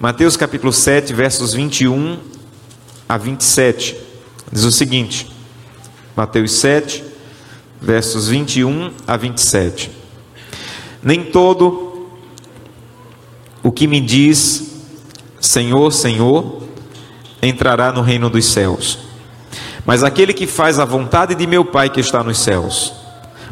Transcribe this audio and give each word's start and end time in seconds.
Mateus 0.00 0.34
capítulo 0.34 0.72
7, 0.72 1.12
versos 1.12 1.52
21 1.52 2.16
a 3.06 3.18
27. 3.18 3.94
Diz 4.50 4.64
o 4.64 4.70
seguinte: 4.70 5.30
Mateus 6.16 6.52
7, 6.52 7.04
versos 7.78 8.26
21 8.26 8.92
a 9.06 9.18
27. 9.18 9.90
Nem 11.02 11.22
todo 11.22 12.08
o 13.62 13.70
que 13.70 13.86
me 13.86 14.00
diz 14.00 14.86
Senhor, 15.38 15.92
Senhor, 15.92 16.62
entrará 17.42 17.92
no 17.92 18.00
reino 18.00 18.30
dos 18.30 18.46
céus, 18.46 19.00
mas 19.84 20.02
aquele 20.02 20.32
que 20.32 20.46
faz 20.46 20.78
a 20.78 20.86
vontade 20.86 21.34
de 21.34 21.46
meu 21.46 21.62
Pai 21.62 21.90
que 21.90 22.00
está 22.00 22.24
nos 22.24 22.38
céus. 22.38 22.94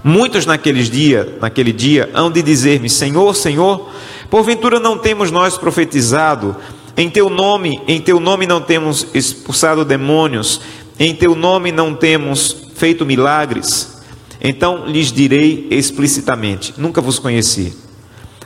Muitos 0.02 0.46
naqueles 0.46 0.88
dia, 0.88 1.36
naquele 1.42 1.74
dia 1.74 2.08
hão 2.14 2.30
de 2.30 2.40
dizer-me: 2.40 2.88
Senhor, 2.88 3.36
Senhor, 3.36 3.90
porventura 4.30 4.78
não 4.78 4.98
temos 4.98 5.30
nós 5.30 5.56
profetizado 5.56 6.56
em 6.96 7.08
teu 7.08 7.30
nome, 7.30 7.80
em 7.86 8.00
teu 8.00 8.18
nome 8.18 8.46
não 8.46 8.60
temos 8.60 9.06
expulsado 9.14 9.84
demônios, 9.84 10.60
em 10.98 11.14
teu 11.14 11.34
nome 11.34 11.70
não 11.70 11.94
temos 11.94 12.68
feito 12.74 13.06
milagres? 13.06 14.02
Então 14.40 14.86
lhes 14.86 15.12
direi 15.12 15.68
explicitamente: 15.70 16.74
Nunca 16.76 17.00
vos 17.00 17.18
conheci. 17.18 17.76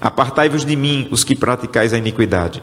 Apartai-vos 0.00 0.64
de 0.64 0.74
mim, 0.76 1.08
os 1.10 1.22
que 1.24 1.36
praticais 1.36 1.92
a 1.92 1.98
iniquidade. 1.98 2.62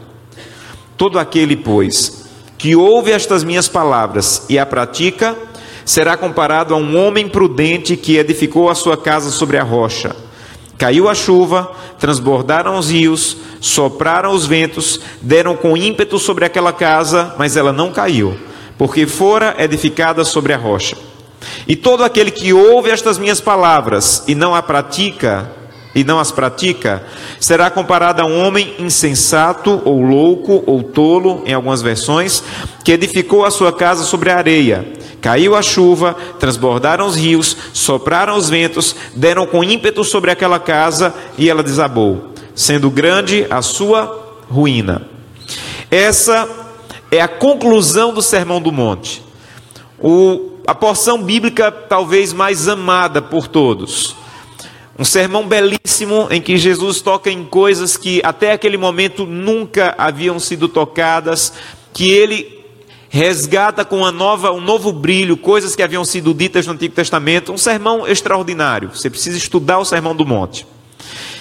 Todo 0.97 1.17
aquele, 1.17 1.55
pois, 1.55 2.25
que 2.57 2.75
ouve 2.75 3.11
estas 3.11 3.43
minhas 3.43 3.69
palavras 3.69 4.45
e 4.49 4.59
a 4.59 4.65
pratica, 4.65 5.37
será 5.85 6.17
comparado 6.17 6.73
a 6.73 6.77
um 6.77 6.97
homem 6.97 7.29
prudente 7.29 7.95
que 7.95 8.17
edificou 8.17 8.69
a 8.69 8.75
sua 8.75 8.97
casa 8.97 9.31
sobre 9.31 9.57
a 9.57 9.63
rocha. 9.63 10.15
Caiu 10.79 11.09
a 11.09 11.13
chuva, 11.13 11.69
transbordaram 11.99 12.77
os 12.77 12.89
rios, 12.89 13.35
sopraram 13.59 14.31
os 14.31 14.45
ventos, 14.45 15.01
deram 15.21 15.53
com 15.53 15.75
ímpeto 15.75 16.17
sobre 16.17 16.45
aquela 16.45 16.71
casa, 16.71 17.35
mas 17.37 17.57
ela 17.57 17.73
não 17.73 17.91
caiu, 17.91 18.37
porque 18.77 19.05
fora 19.05 19.53
edificada 19.59 20.23
sobre 20.23 20.53
a 20.53 20.57
rocha. 20.57 20.95
E 21.67 21.75
todo 21.75 22.01
aquele 22.01 22.31
que 22.31 22.53
ouve 22.53 22.91
estas 22.91 23.17
minhas 23.17 23.41
palavras 23.41 24.23
e 24.25 24.33
não 24.33 24.55
a 24.55 24.61
pratica, 24.63 25.51
e 25.93 26.05
não 26.05 26.17
as 26.17 26.31
pratica, 26.31 27.03
será 27.41 27.69
comparado 27.69 28.21
a 28.21 28.25
um 28.25 28.45
homem 28.45 28.75
insensato, 28.79 29.81
ou 29.83 30.01
louco, 30.01 30.63
ou 30.65 30.81
tolo, 30.81 31.43
em 31.45 31.53
algumas 31.53 31.81
versões, 31.81 32.41
que 32.85 32.93
edificou 32.93 33.43
a 33.43 33.51
sua 33.51 33.73
casa 33.73 34.05
sobre 34.05 34.31
a 34.31 34.37
areia. 34.37 34.87
Caiu 35.21 35.55
a 35.55 35.61
chuva, 35.61 36.15
transbordaram 36.39 37.05
os 37.05 37.15
rios, 37.15 37.55
sopraram 37.73 38.37
os 38.37 38.49
ventos, 38.49 38.95
deram 39.15 39.45
com 39.45 39.63
ímpeto 39.63 40.03
sobre 40.03 40.31
aquela 40.31 40.59
casa 40.59 41.13
e 41.37 41.49
ela 41.49 41.61
desabou, 41.61 42.33
sendo 42.55 42.89
grande 42.89 43.45
a 43.49 43.61
sua 43.61 44.37
ruína. 44.49 45.01
Essa 45.91 46.47
é 47.11 47.19
a 47.19 47.27
conclusão 47.27 48.13
do 48.13 48.21
Sermão 48.21 48.61
do 48.61 48.71
Monte. 48.71 49.23
O, 49.99 50.51
a 50.65 50.73
porção 50.73 51.21
bíblica 51.21 51.71
talvez 51.71 52.31
mais 52.31 52.67
amada 52.67 53.21
por 53.21 53.47
todos. 53.47 54.15
Um 54.97 55.05
sermão 55.05 55.47
belíssimo 55.47 56.27
em 56.29 56.41
que 56.41 56.57
Jesus 56.57 57.01
toca 57.01 57.31
em 57.31 57.45
coisas 57.45 57.95
que 57.95 58.21
até 58.23 58.51
aquele 58.51 58.77
momento 58.77 59.25
nunca 59.25 59.95
haviam 59.97 60.39
sido 60.39 60.67
tocadas, 60.67 61.53
que 61.93 62.11
ele 62.11 62.58
resgata 63.09 63.83
com 63.83 63.97
uma 63.97 64.11
nova, 64.11 64.51
um 64.51 64.61
novo 64.61 64.93
brilho 64.93 65.35
coisas 65.35 65.75
que 65.75 65.81
haviam 65.81 66.05
sido 66.05 66.33
ditas 66.33 66.67
no 66.67 66.73
Antigo 66.73 66.93
Testamento. 66.93 67.51
Um 67.51 67.57
sermão 67.57 68.07
extraordinário. 68.07 68.91
Você 68.93 69.09
precisa 69.09 69.37
estudar 69.37 69.79
o 69.79 69.85
Sermão 69.85 70.15
do 70.15 70.25
Monte. 70.25 70.65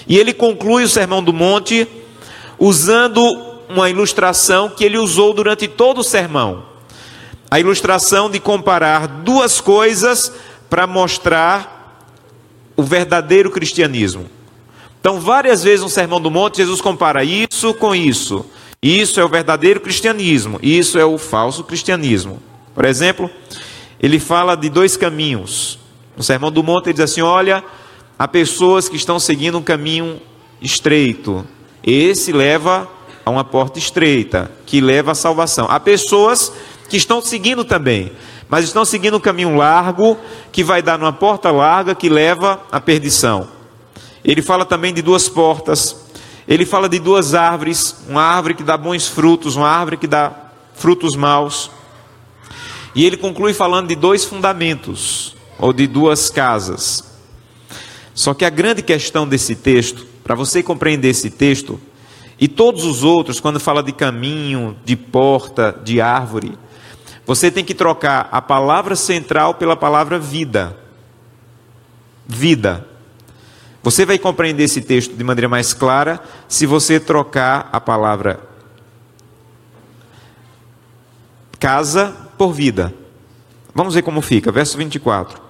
E 0.06 0.16
ele 0.16 0.32
conclui 0.32 0.84
o 0.84 0.88
Sermão 0.88 1.22
do 1.22 1.32
Monte 1.32 1.86
usando 2.58 3.22
uma 3.68 3.90
ilustração 3.90 4.70
que 4.70 4.82
ele 4.82 4.96
usou 4.96 5.34
durante 5.34 5.68
todo 5.68 5.98
o 5.98 6.04
sermão. 6.04 6.64
A 7.50 7.60
ilustração 7.60 8.30
de 8.30 8.40
comparar 8.40 9.06
duas 9.06 9.60
coisas 9.60 10.32
para 10.70 10.86
mostrar 10.86 12.06
o 12.74 12.82
verdadeiro 12.82 13.50
cristianismo. 13.50 14.26
Então, 15.00 15.20
várias 15.20 15.62
vezes 15.62 15.82
no 15.82 15.88
Sermão 15.88 16.20
do 16.20 16.30
Monte, 16.30 16.58
Jesus 16.58 16.80
compara 16.80 17.22
isso 17.24 17.74
com 17.74 17.94
isso. 17.94 18.44
Isso 18.82 19.18
é 19.20 19.24
o 19.24 19.28
verdadeiro 19.28 19.80
cristianismo, 19.80 20.58
isso 20.62 20.98
é 20.98 21.04
o 21.04 21.18
falso 21.18 21.64
cristianismo. 21.64 22.40
Por 22.74 22.84
exemplo, 22.84 23.30
ele 24.00 24.18
fala 24.18 24.56
de 24.56 24.68
dois 24.68 24.96
caminhos. 24.96 25.78
No 26.16 26.22
Sermão 26.22 26.50
do 26.50 26.62
Monte, 26.62 26.86
ele 26.86 26.94
diz 26.94 27.04
assim: 27.04 27.20
Olha, 27.22 27.64
há 28.18 28.28
pessoas 28.28 28.88
que 28.88 28.96
estão 28.96 29.18
seguindo 29.18 29.58
um 29.58 29.62
caminho 29.62 30.20
estreito. 30.60 31.44
Esse 31.82 32.32
leva 32.32 32.88
a 33.24 33.30
uma 33.30 33.44
porta 33.44 33.78
estreita, 33.78 34.50
que 34.64 34.80
leva 34.80 35.12
à 35.12 35.14
salvação. 35.14 35.66
Há 35.68 35.80
pessoas 35.80 36.52
que 36.88 36.96
estão 36.96 37.20
seguindo 37.20 37.64
também 37.64 38.12
mas 38.48 38.64
estão 38.64 38.84
seguindo 38.84 39.18
um 39.18 39.20
caminho 39.20 39.54
largo 39.54 40.16
que 40.50 40.64
vai 40.64 40.80
dar 40.80 40.98
numa 40.98 41.12
porta 41.12 41.50
larga 41.50 41.94
que 41.94 42.08
leva 42.08 42.60
à 42.72 42.80
perdição. 42.80 43.46
Ele 44.24 44.40
fala 44.40 44.64
também 44.64 44.92
de 44.92 45.02
duas 45.02 45.28
portas. 45.28 46.07
Ele 46.48 46.64
fala 46.64 46.88
de 46.88 46.98
duas 46.98 47.34
árvores, 47.34 47.94
uma 48.08 48.22
árvore 48.22 48.54
que 48.54 48.62
dá 48.62 48.74
bons 48.74 49.06
frutos, 49.06 49.54
uma 49.54 49.68
árvore 49.68 49.98
que 49.98 50.06
dá 50.06 50.32
frutos 50.72 51.14
maus. 51.14 51.70
E 52.94 53.04
ele 53.04 53.18
conclui 53.18 53.52
falando 53.52 53.88
de 53.88 53.94
dois 53.94 54.24
fundamentos, 54.24 55.36
ou 55.58 55.74
de 55.74 55.86
duas 55.86 56.30
casas. 56.30 57.04
Só 58.14 58.32
que 58.32 58.46
a 58.46 58.50
grande 58.50 58.80
questão 58.80 59.28
desse 59.28 59.54
texto, 59.54 60.06
para 60.24 60.34
você 60.34 60.62
compreender 60.62 61.10
esse 61.10 61.28
texto, 61.28 61.78
e 62.40 62.48
todos 62.48 62.84
os 62.84 63.04
outros, 63.04 63.40
quando 63.40 63.60
fala 63.60 63.82
de 63.82 63.92
caminho, 63.92 64.74
de 64.86 64.96
porta, 64.96 65.78
de 65.84 66.00
árvore, 66.00 66.58
você 67.26 67.50
tem 67.50 67.62
que 67.62 67.74
trocar 67.74 68.26
a 68.32 68.40
palavra 68.40 68.96
central 68.96 69.52
pela 69.52 69.76
palavra 69.76 70.18
vida. 70.18 70.74
Vida. 72.26 72.87
Você 73.82 74.04
vai 74.04 74.18
compreender 74.18 74.64
esse 74.64 74.80
texto 74.80 75.14
de 75.14 75.24
maneira 75.24 75.48
mais 75.48 75.72
clara 75.72 76.20
se 76.48 76.66
você 76.66 76.98
trocar 76.98 77.68
a 77.72 77.80
palavra 77.80 78.40
casa 81.58 82.14
por 82.36 82.52
vida. 82.52 82.94
Vamos 83.74 83.94
ver 83.94 84.02
como 84.02 84.20
fica, 84.22 84.52
verso 84.52 84.78
24. 84.78 85.40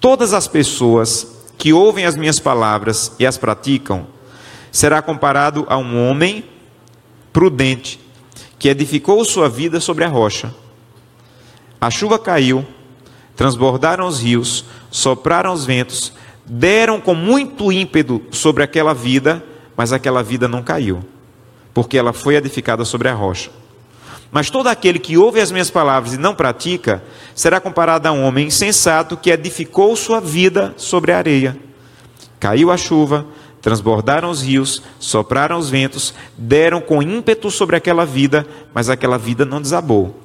Todas 0.00 0.32
as 0.32 0.46
pessoas 0.46 1.36
que 1.58 1.72
ouvem 1.72 2.04
as 2.04 2.16
minhas 2.16 2.38
palavras 2.38 3.12
e 3.18 3.26
as 3.26 3.36
praticam, 3.36 4.06
será 4.70 5.00
comparado 5.00 5.66
a 5.68 5.76
um 5.76 6.08
homem 6.08 6.44
prudente 7.32 8.00
que 8.58 8.68
edificou 8.68 9.24
sua 9.24 9.48
vida 9.48 9.80
sobre 9.80 10.04
a 10.04 10.08
rocha. 10.08 10.54
A 11.80 11.90
chuva 11.90 12.18
caiu, 12.18 12.66
transbordaram 13.34 14.06
os 14.06 14.20
rios, 14.20 14.64
sopraram 14.90 15.52
os 15.52 15.64
ventos, 15.64 16.12
deram 16.46 17.00
com 17.00 17.14
muito 17.14 17.72
ímpeto 17.72 18.22
sobre 18.30 18.62
aquela 18.62 18.94
vida, 18.94 19.42
mas 19.76 19.92
aquela 19.92 20.22
vida 20.22 20.46
não 20.46 20.62
caiu, 20.62 21.04
porque 21.74 21.98
ela 21.98 22.12
foi 22.12 22.36
edificada 22.36 22.84
sobre 22.84 23.08
a 23.08 23.14
rocha. 23.14 23.50
Mas 24.30 24.50
todo 24.50 24.68
aquele 24.68 24.98
que 24.98 25.16
ouve 25.16 25.40
as 25.40 25.50
minhas 25.50 25.70
palavras 25.70 26.14
e 26.14 26.18
não 26.18 26.34
pratica, 26.34 27.02
será 27.34 27.60
comparado 27.60 28.06
a 28.06 28.12
um 28.12 28.24
homem 28.24 28.46
insensato 28.46 29.16
que 29.16 29.30
edificou 29.30 29.94
sua 29.96 30.20
vida 30.20 30.74
sobre 30.76 31.12
a 31.12 31.18
areia. 31.18 31.56
Caiu 32.38 32.70
a 32.70 32.76
chuva, 32.76 33.26
transbordaram 33.62 34.30
os 34.30 34.42
rios, 34.42 34.82
sopraram 34.98 35.58
os 35.58 35.70
ventos, 35.70 36.14
deram 36.36 36.80
com 36.80 37.02
ímpeto 37.02 37.50
sobre 37.50 37.76
aquela 37.76 38.04
vida, 38.04 38.46
mas 38.74 38.88
aquela 38.88 39.16
vida 39.16 39.44
não 39.44 39.60
desabou. 39.60 40.20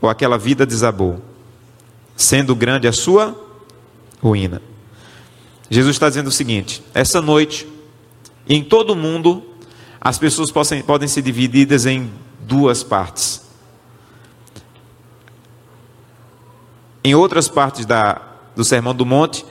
Ou 0.00 0.08
aquela 0.08 0.38
vida 0.38 0.66
desabou, 0.66 1.20
sendo 2.16 2.54
grande 2.54 2.86
a 2.86 2.92
sua 2.92 3.34
ruína. 4.22 4.60
Jesus 5.70 5.96
está 5.96 6.08
dizendo 6.08 6.28
o 6.28 6.32
seguinte: 6.32 6.82
essa 6.94 7.20
noite, 7.20 7.66
em 8.48 8.62
todo 8.62 8.90
o 8.90 8.96
mundo, 8.96 9.42
as 10.00 10.18
pessoas 10.18 10.50
podem, 10.50 10.82
podem 10.82 11.08
ser 11.08 11.22
divididas 11.22 11.86
em 11.86 12.10
duas 12.40 12.82
partes. 12.82 13.44
Em 17.02 17.14
outras 17.14 17.48
partes 17.48 17.86
da, 17.86 18.20
do 18.54 18.64
Sermão 18.64 18.94
do 18.94 19.06
Monte, 19.06 19.44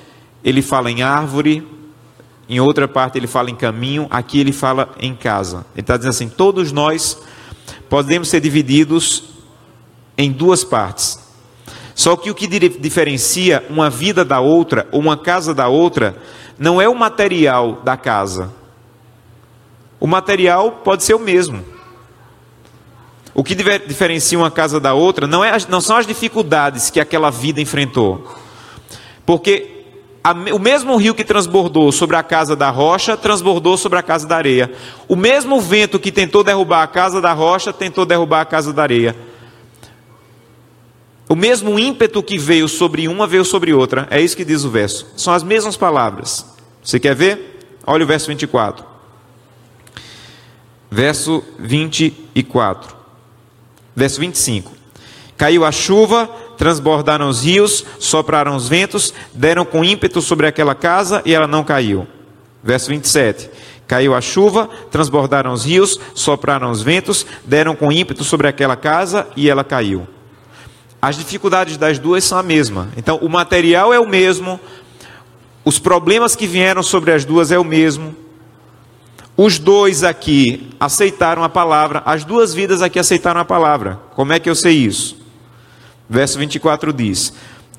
ele 0.44 0.62
fala 0.62 0.92
em 0.92 1.02
árvore, 1.02 1.66
em 2.48 2.60
outra 2.60 2.88
parte 2.88 3.18
ele 3.18 3.28
fala 3.28 3.50
em 3.50 3.56
caminho, 3.56 4.08
aqui 4.10 4.40
ele 4.40 4.52
fala 4.52 4.94
em 5.00 5.16
casa. 5.16 5.66
Ele 5.74 5.82
está 5.82 5.98
dizendo 5.98 6.12
assim: 6.12 6.30
todos 6.30 6.72
nós 6.72 7.18
podemos 7.90 8.30
ser 8.30 8.40
divididos 8.40 9.24
em 10.18 10.32
duas 10.32 10.64
partes. 10.64 11.25
Só 11.96 12.18
que 12.18 12.30
o 12.30 12.36
que 12.36 12.46
diferencia 12.46 13.66
uma 13.70 13.90
vida 13.90 14.26
da 14.26 14.42
outra, 14.42 14.86
ou 14.92 15.00
uma 15.00 15.16
casa 15.16 15.54
da 15.54 15.70
outra, 15.70 16.18
não 16.60 16.82
é 16.82 16.90
o 16.90 16.94
material 16.94 17.80
da 17.86 17.96
casa. 17.96 18.54
O 19.98 20.06
material 20.06 20.82
pode 20.84 21.06
ser 21.06 21.14
o 21.14 21.20
mesmo. 21.20 21.64
O 23.34 23.44
que 23.44 23.56
diferencia 23.56 24.38
uma 24.38 24.52
casa 24.52 24.78
da 24.78 24.94
outra 24.94 25.26
não, 25.26 25.44
é, 25.44 25.58
não 25.70 25.80
são 25.80 25.96
as 25.96 26.06
dificuldades 26.06 26.90
que 26.90 27.00
aquela 27.00 27.30
vida 27.30 27.62
enfrentou. 27.62 28.30
Porque 29.26 29.76
o 30.54 30.60
mesmo 30.60 30.98
rio 30.98 31.16
que 31.16 31.24
transbordou 31.24 31.92
sobre 31.94 32.18
a 32.18 32.24
casa 32.24 32.58
da 32.58 32.70
rocha, 32.70 33.16
transbordou 33.16 33.78
sobre 33.78 34.00
a 34.00 34.04
casa 34.04 34.28
da 34.28 34.36
areia. 34.36 34.72
O 35.08 35.16
mesmo 35.16 35.62
vento 35.62 36.00
que 36.00 36.12
tentou 36.12 36.44
derrubar 36.44 36.84
a 36.84 36.88
casa 36.88 37.22
da 37.22 37.32
rocha, 37.32 37.72
tentou 37.72 38.06
derrubar 38.06 38.42
a 38.42 38.46
casa 38.46 38.74
da 38.74 38.84
areia. 38.84 39.16
O 41.28 41.36
mesmo 41.36 41.80
ímpeto 41.80 42.22
que 42.22 42.38
veio 42.38 42.68
sobre 42.68 43.08
uma, 43.08 43.26
veio 43.26 43.44
sobre 43.44 43.74
outra. 43.74 44.08
É 44.12 44.22
isso 44.22 44.38
que 44.38 44.46
diz 44.46 44.64
o 44.64 44.70
verso. 44.70 45.08
São 45.18 45.34
as 45.34 45.44
mesmas 45.44 45.76
palavras. 45.76 46.46
Você 46.84 47.00
quer 47.00 47.16
ver? 47.16 47.68
Olha 47.86 48.04
o 48.04 48.08
verso 48.08 48.28
24. 48.28 48.86
Verso 50.90 51.44
24. 51.58 52.96
Verso 53.96 54.20
25. 54.20 54.72
Caiu 55.36 55.66
a 55.66 55.72
chuva, 55.72 56.30
transbordaram 56.58 57.28
os 57.28 57.44
rios, 57.44 57.84
sopraram 58.00 58.56
os 58.56 58.70
ventos, 58.70 59.14
deram 59.34 59.66
com 59.66 59.84
ímpeto 59.84 60.22
sobre 60.22 60.48
aquela 60.48 60.76
casa 60.76 61.22
e 61.26 61.34
ela 61.34 61.48
não 61.48 61.64
caiu. 61.64 62.08
Verso 62.64 62.90
27. 62.90 63.50
Caiu 63.88 64.16
a 64.16 64.22
chuva, 64.22 64.70
transbordaram 64.90 65.52
os 65.52 65.66
rios, 65.66 66.00
sopraram 66.14 66.72
os 66.72 66.82
ventos, 66.82 67.26
deram 67.46 67.76
com 67.76 67.92
ímpeto 67.92 68.24
sobre 68.24 68.48
aquela 68.48 68.76
casa 68.76 69.28
e 69.36 69.50
ela 69.50 69.64
caiu. 69.64 70.08
As 71.06 71.16
dificuldades 71.16 71.78
das 71.78 72.00
duas 72.00 72.24
são 72.24 72.36
a 72.36 72.42
mesma. 72.42 72.90
Então, 72.98 73.18
o 73.18 73.30
material 73.30 73.94
é 73.94 74.00
o 74.00 74.10
mesmo, 74.10 74.60
os 75.64 75.78
problemas 75.78 76.36
que 76.36 76.48
vieram 76.48 76.82
sobre 76.82 77.12
as 77.12 77.24
duas 77.24 77.52
é 77.52 77.60
o 77.60 77.64
mesmo. 77.64 78.16
Os 79.38 79.60
dois 79.60 80.04
aqui 80.04 80.68
aceitaram 80.80 81.44
a 81.44 81.48
palavra, 81.48 82.02
as 82.08 82.24
duas 82.24 82.56
vidas 82.56 82.82
aqui 82.82 82.98
aceitaram 82.98 83.40
a 83.40 83.46
palavra. 83.46 84.00
Como 84.16 84.34
é 84.34 84.40
que 84.40 84.50
eu 84.50 84.56
sei 84.56 84.78
isso? 84.78 85.16
Verso 86.10 86.40
24 86.40 86.92
diz: 86.92 87.34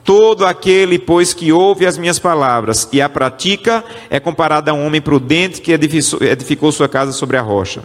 Todo 0.05 0.47
aquele, 0.47 0.97
pois, 0.97 1.35
que 1.35 1.51
ouve 1.51 1.85
as 1.85 1.99
minhas 1.99 2.21
palavras 2.21 2.89
e 2.93 3.03
a 3.03 3.09
pratica, 3.09 3.85
é 4.09 4.21
comparado 4.21 4.71
a 4.71 4.73
um 4.73 4.87
homem 4.87 5.01
prudente 5.01 5.61
que 5.61 5.73
edificou 5.73 6.71
sua 6.71 6.89
casa 6.89 7.11
sobre 7.11 7.37
a 7.37 7.43
rocha. 7.43 7.83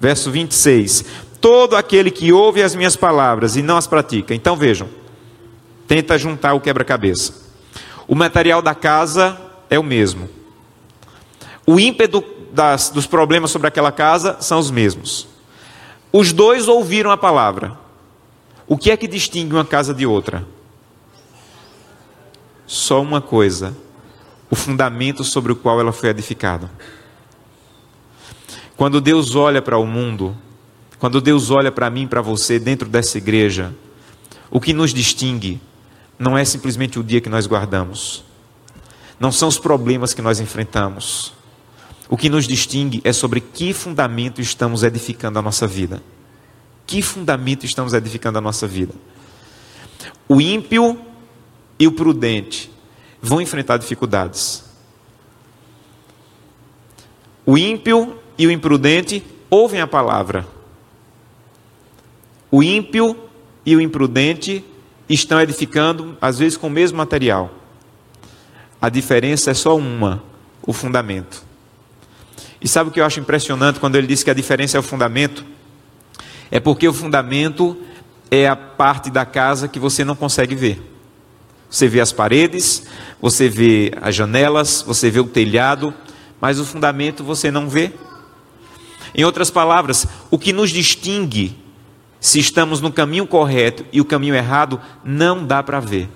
Verso 0.00 0.32
26 0.32 1.29
todo 1.40 1.74
aquele 1.74 2.10
que 2.10 2.32
ouve 2.32 2.62
as 2.62 2.74
minhas 2.74 2.96
palavras 2.96 3.56
e 3.56 3.62
não 3.62 3.76
as 3.76 3.86
pratica. 3.86 4.34
Então 4.34 4.56
vejam, 4.56 4.88
tenta 5.88 6.18
juntar 6.18 6.54
o 6.54 6.60
quebra-cabeça. 6.60 7.34
O 8.06 8.14
material 8.14 8.60
da 8.60 8.74
casa 8.74 9.40
é 9.68 9.78
o 9.78 9.82
mesmo. 9.82 10.28
O 11.66 11.78
ímpeto 11.78 12.24
das, 12.52 12.90
dos 12.90 13.06
problemas 13.06 13.50
sobre 13.50 13.68
aquela 13.68 13.92
casa 13.92 14.36
são 14.40 14.58
os 14.58 14.70
mesmos. 14.70 15.28
Os 16.12 16.32
dois 16.32 16.66
ouviram 16.68 17.10
a 17.10 17.16
palavra. 17.16 17.78
O 18.66 18.76
que 18.76 18.90
é 18.90 18.96
que 18.96 19.06
distingue 19.06 19.54
uma 19.54 19.64
casa 19.64 19.94
de 19.94 20.06
outra? 20.06 20.46
Só 22.66 23.00
uma 23.00 23.20
coisa: 23.20 23.76
o 24.50 24.56
fundamento 24.56 25.22
sobre 25.24 25.52
o 25.52 25.56
qual 25.56 25.80
ela 25.80 25.92
foi 25.92 26.08
edificada. 26.08 26.70
Quando 28.76 29.00
Deus 29.00 29.34
olha 29.34 29.60
para 29.60 29.78
o 29.78 29.86
mundo, 29.86 30.36
quando 31.00 31.18
Deus 31.18 31.50
olha 31.50 31.72
para 31.72 31.88
mim, 31.88 32.06
para 32.06 32.20
você, 32.20 32.58
dentro 32.58 32.86
dessa 32.86 33.16
igreja, 33.16 33.74
o 34.50 34.60
que 34.60 34.74
nos 34.74 34.92
distingue 34.92 35.58
não 36.18 36.36
é 36.36 36.44
simplesmente 36.44 36.98
o 36.98 37.02
dia 37.02 37.22
que 37.22 37.30
nós 37.30 37.46
guardamos, 37.46 38.22
não 39.18 39.32
são 39.32 39.48
os 39.48 39.58
problemas 39.58 40.12
que 40.12 40.20
nós 40.20 40.40
enfrentamos. 40.40 41.32
O 42.06 42.18
que 42.18 42.28
nos 42.28 42.46
distingue 42.46 43.00
é 43.02 43.14
sobre 43.14 43.40
que 43.40 43.72
fundamento 43.72 44.42
estamos 44.42 44.82
edificando 44.82 45.38
a 45.38 45.42
nossa 45.42 45.66
vida. 45.66 46.02
Que 46.86 47.00
fundamento 47.00 47.64
estamos 47.64 47.94
edificando 47.94 48.36
a 48.36 48.42
nossa 48.42 48.66
vida? 48.66 48.92
O 50.28 50.38
ímpio 50.38 51.00
e 51.78 51.86
o 51.86 51.92
prudente 51.92 52.70
vão 53.22 53.40
enfrentar 53.40 53.78
dificuldades. 53.78 54.64
O 57.46 57.56
ímpio 57.56 58.18
e 58.36 58.46
o 58.46 58.50
imprudente 58.50 59.24
ouvem 59.48 59.80
a 59.80 59.86
palavra 59.86 60.59
o 62.50 62.62
ímpio 62.62 63.16
e 63.64 63.76
o 63.76 63.80
imprudente 63.80 64.64
estão 65.08 65.40
edificando, 65.40 66.16
às 66.20 66.38
vezes, 66.38 66.56
com 66.56 66.66
o 66.66 66.70
mesmo 66.70 66.98
material. 66.98 67.52
A 68.80 68.88
diferença 68.88 69.50
é 69.50 69.54
só 69.54 69.76
uma: 69.76 70.22
o 70.66 70.72
fundamento. 70.72 71.44
E 72.60 72.68
sabe 72.68 72.90
o 72.90 72.92
que 72.92 73.00
eu 73.00 73.04
acho 73.04 73.20
impressionante 73.20 73.80
quando 73.80 73.96
ele 73.96 74.06
diz 74.06 74.22
que 74.22 74.30
a 74.30 74.34
diferença 74.34 74.76
é 74.76 74.80
o 74.80 74.82
fundamento? 74.82 75.44
É 76.50 76.60
porque 76.60 76.86
o 76.86 76.92
fundamento 76.92 77.76
é 78.30 78.46
a 78.46 78.56
parte 78.56 79.10
da 79.10 79.24
casa 79.24 79.68
que 79.68 79.78
você 79.78 80.04
não 80.04 80.14
consegue 80.14 80.54
ver. 80.54 80.80
Você 81.70 81.86
vê 81.86 82.00
as 82.00 82.12
paredes, 82.12 82.84
você 83.20 83.48
vê 83.48 83.92
as 84.02 84.14
janelas, 84.14 84.82
você 84.82 85.08
vê 85.08 85.20
o 85.20 85.24
telhado, 85.24 85.94
mas 86.40 86.58
o 86.58 86.64
fundamento 86.64 87.22
você 87.22 87.50
não 87.50 87.68
vê. 87.68 87.92
Em 89.14 89.24
outras 89.24 89.50
palavras, 89.50 90.06
o 90.30 90.38
que 90.38 90.52
nos 90.52 90.70
distingue 90.70 91.56
se 92.20 92.38
estamos 92.38 92.80
no 92.80 92.92
caminho 92.92 93.26
correto 93.26 93.84
e 93.90 94.00
o 94.00 94.04
caminho 94.04 94.34
errado, 94.34 94.78
não 95.02 95.44
dá 95.44 95.62
para 95.62 95.80
ver. 95.80 96.08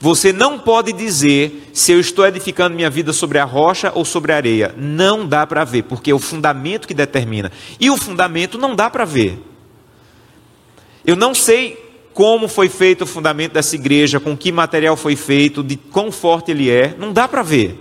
Você 0.00 0.32
não 0.32 0.58
pode 0.58 0.92
dizer 0.92 1.70
se 1.72 1.92
eu 1.92 2.00
estou 2.00 2.26
edificando 2.26 2.74
minha 2.74 2.90
vida 2.90 3.12
sobre 3.12 3.38
a 3.38 3.44
rocha 3.44 3.92
ou 3.94 4.04
sobre 4.04 4.32
a 4.32 4.36
areia. 4.36 4.74
Não 4.76 5.26
dá 5.26 5.46
para 5.46 5.62
ver, 5.62 5.84
porque 5.84 6.10
é 6.10 6.14
o 6.14 6.18
fundamento 6.18 6.88
que 6.88 6.94
determina. 6.94 7.52
E 7.78 7.88
o 7.88 7.96
fundamento 7.96 8.58
não 8.58 8.74
dá 8.74 8.90
para 8.90 9.04
ver. 9.04 9.40
Eu 11.04 11.14
não 11.14 11.32
sei 11.34 11.84
como 12.12 12.48
foi 12.48 12.68
feito 12.68 13.02
o 13.02 13.06
fundamento 13.06 13.52
dessa 13.52 13.76
igreja, 13.76 14.18
com 14.18 14.36
que 14.36 14.50
material 14.50 14.96
foi 14.96 15.14
feito, 15.14 15.62
de 15.62 15.76
quão 15.76 16.10
forte 16.10 16.50
ele 16.50 16.68
é. 16.68 16.96
Não 16.98 17.12
dá 17.12 17.28
para 17.28 17.42
ver. 17.42 17.80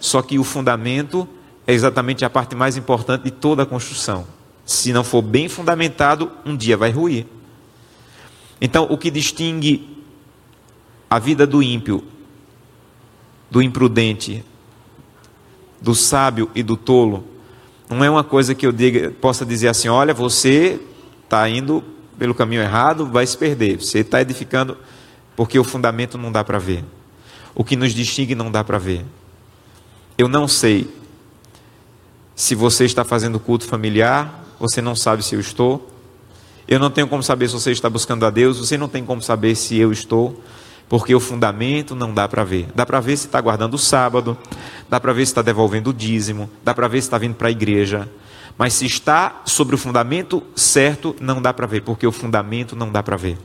Só 0.00 0.22
que 0.22 0.40
o 0.40 0.44
fundamento 0.44 1.28
é 1.66 1.72
exatamente 1.72 2.24
a 2.24 2.30
parte 2.30 2.56
mais 2.56 2.76
importante 2.76 3.22
de 3.22 3.30
toda 3.30 3.62
a 3.62 3.66
construção 3.66 4.35
se 4.66 4.92
não 4.92 5.04
for 5.04 5.22
bem 5.22 5.48
fundamentado, 5.48 6.32
um 6.44 6.56
dia 6.56 6.76
vai 6.76 6.90
ruir. 6.90 7.24
Então, 8.60 8.84
o 8.90 8.98
que 8.98 9.12
distingue 9.12 10.02
a 11.08 11.20
vida 11.20 11.46
do 11.46 11.62
ímpio, 11.62 12.02
do 13.48 13.62
imprudente, 13.62 14.44
do 15.80 15.94
sábio 15.94 16.50
e 16.52 16.64
do 16.64 16.76
tolo, 16.76 17.24
não 17.88 18.02
é 18.02 18.10
uma 18.10 18.24
coisa 18.24 18.56
que 18.56 18.66
eu 18.66 18.72
diga, 18.72 19.12
possa 19.12 19.46
dizer 19.46 19.68
assim: 19.68 19.86
olha, 19.86 20.12
você 20.12 20.80
está 21.22 21.48
indo 21.48 21.84
pelo 22.18 22.34
caminho 22.34 22.62
errado, 22.62 23.06
vai 23.06 23.24
se 23.24 23.38
perder. 23.38 23.80
Você 23.80 24.00
está 24.00 24.20
edificando, 24.20 24.76
porque 25.36 25.60
o 25.60 25.64
fundamento 25.64 26.18
não 26.18 26.32
dá 26.32 26.42
para 26.42 26.58
ver. 26.58 26.84
O 27.54 27.62
que 27.62 27.76
nos 27.76 27.94
distingue 27.94 28.34
não 28.34 28.50
dá 28.50 28.64
para 28.64 28.78
ver. 28.78 29.04
Eu 30.18 30.26
não 30.26 30.48
sei 30.48 30.92
se 32.34 32.56
você 32.56 32.84
está 32.84 33.04
fazendo 33.04 33.38
culto 33.38 33.64
familiar 33.64 34.45
você 34.58 34.80
não 34.80 34.94
sabe 34.94 35.22
se 35.24 35.34
eu 35.34 35.40
estou. 35.40 35.90
Eu 36.68 36.80
não 36.80 36.90
tenho 36.90 37.06
como 37.06 37.22
saber 37.22 37.48
se 37.48 37.54
você 37.54 37.70
está 37.70 37.88
buscando 37.88 38.26
a 38.26 38.30
Deus, 38.30 38.58
você 38.58 38.76
não 38.76 38.88
tem 38.88 39.04
como 39.04 39.22
saber 39.22 39.54
se 39.54 39.76
eu 39.76 39.92
estou, 39.92 40.42
porque 40.88 41.14
o 41.14 41.20
fundamento 41.20 41.94
não 41.94 42.12
dá 42.12 42.26
para 42.26 42.42
ver. 42.42 42.68
Dá 42.74 42.84
para 42.84 42.98
ver 42.98 43.16
se 43.16 43.26
está 43.26 43.40
guardando 43.40 43.74
o 43.74 43.78
sábado, 43.78 44.36
dá 44.88 44.98
para 44.98 45.12
ver 45.12 45.26
se 45.26 45.30
está 45.30 45.42
devolvendo 45.42 45.90
o 45.90 45.94
dízimo, 45.94 46.50
dá 46.64 46.74
para 46.74 46.88
ver 46.88 47.00
se 47.00 47.06
está 47.06 47.18
vindo 47.18 47.34
para 47.34 47.48
a 47.48 47.50
igreja. 47.50 48.08
Mas 48.58 48.74
se 48.74 48.86
está 48.86 49.42
sobre 49.44 49.74
o 49.74 49.78
fundamento 49.78 50.42
certo, 50.56 51.14
não 51.20 51.40
dá 51.40 51.52
para 51.52 51.66
ver, 51.66 51.82
porque 51.82 52.06
o 52.06 52.12
fundamento 52.12 52.74
não 52.74 52.90
dá 52.90 53.02
para 53.02 53.16
ver. 53.16 53.38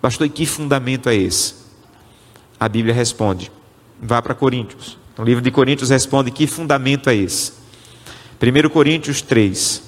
Pastor, 0.00 0.26
e 0.26 0.30
que 0.30 0.46
fundamento 0.46 1.08
é 1.08 1.14
esse? 1.14 1.54
A 2.58 2.68
Bíblia 2.68 2.94
responde. 2.94 3.52
Vá 4.00 4.20
para 4.20 4.34
Coríntios. 4.34 4.98
O 5.16 5.22
livro 5.22 5.42
de 5.42 5.50
Coríntios 5.50 5.90
responde: 5.90 6.30
que 6.30 6.46
fundamento 6.46 7.08
é 7.08 7.14
esse? 7.14 7.61
1 8.42 8.68
Coríntios 8.70 9.22
3. 9.22 9.82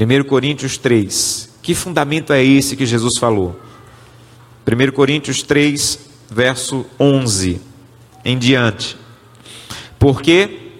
1 0.00 0.24
Coríntios 0.24 0.78
3. 0.78 1.50
Que 1.60 1.74
fundamento 1.74 2.32
é 2.32 2.44
esse 2.44 2.76
que 2.76 2.86
Jesus 2.86 3.18
falou? 3.18 3.60
1 4.64 4.92
Coríntios 4.92 5.42
3, 5.42 5.98
verso 6.30 6.86
11 7.00 7.60
em 8.24 8.38
diante. 8.38 8.96
Porque 9.98 10.70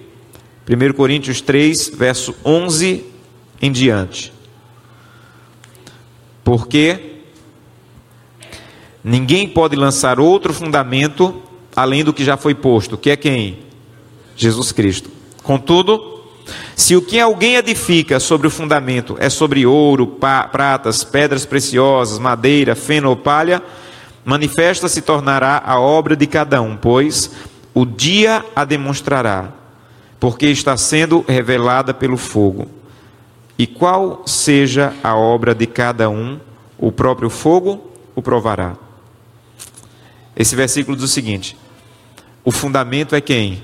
1 0.69 0.93
Coríntios 0.93 1.41
3, 1.41 1.91
verso 1.97 2.33
11 2.45 3.05
em 3.61 3.73
diante. 3.73 4.33
Porque 6.45 7.23
ninguém 9.03 9.49
pode 9.49 9.75
lançar 9.75 10.21
outro 10.21 10.55
fundamento 10.55 11.43
além 11.75 12.05
do 12.05 12.13
que 12.13 12.25
já 12.25 12.37
foi 12.37 12.55
posto, 12.55 12.97
que 12.97 13.11
é 13.11 13.17
quem? 13.17 13.59
Jesus 14.37 14.71
Cristo. 14.71 15.11
Contudo, 15.43 16.16
se 16.75 16.95
o 16.95 17.03
que 17.03 17.19
alguém 17.19 17.57
edifica 17.57 18.21
sobre 18.21 18.47
o 18.47 18.51
fundamento 18.51 19.17
é 19.19 19.29
sobre 19.29 19.67
ouro, 19.67 20.07
pratas, 20.07 21.03
pedras 21.03 21.45
preciosas, 21.45 22.19
madeira, 22.19 22.75
feno 22.75 23.09
ou 23.09 23.17
palha, 23.17 23.63
manifesta 24.25 24.89
se 24.89 25.03
tornará 25.03 25.63
a 25.65 25.81
obra 25.81 26.15
de 26.15 26.27
cada 26.27 26.61
um, 26.63 26.77
pois 26.77 27.31
o 27.75 27.85
dia 27.85 28.45
a 28.55 28.65
demonstrará, 28.65 29.53
porque 30.19 30.47
está 30.47 30.77
sendo 30.77 31.25
revelada 31.27 31.93
pelo 31.93 32.17
fogo. 32.17 32.69
E 33.59 33.67
qual 33.67 34.23
seja 34.27 34.95
a 35.03 35.15
obra 35.17 35.55
de 35.55 35.67
cada 35.67 36.09
um, 36.11 36.39
o 36.79 36.93
próprio 36.93 37.31
fogo 37.31 37.93
o 38.15 38.23
provará. 38.23 38.77
Esse 40.35 40.57
versículo 40.57 40.97
diz 40.97 41.05
o 41.05 41.09
seguinte: 41.09 41.57
o 42.45 42.51
fundamento 42.51 43.15
é 43.15 43.21
quem? 43.21 43.63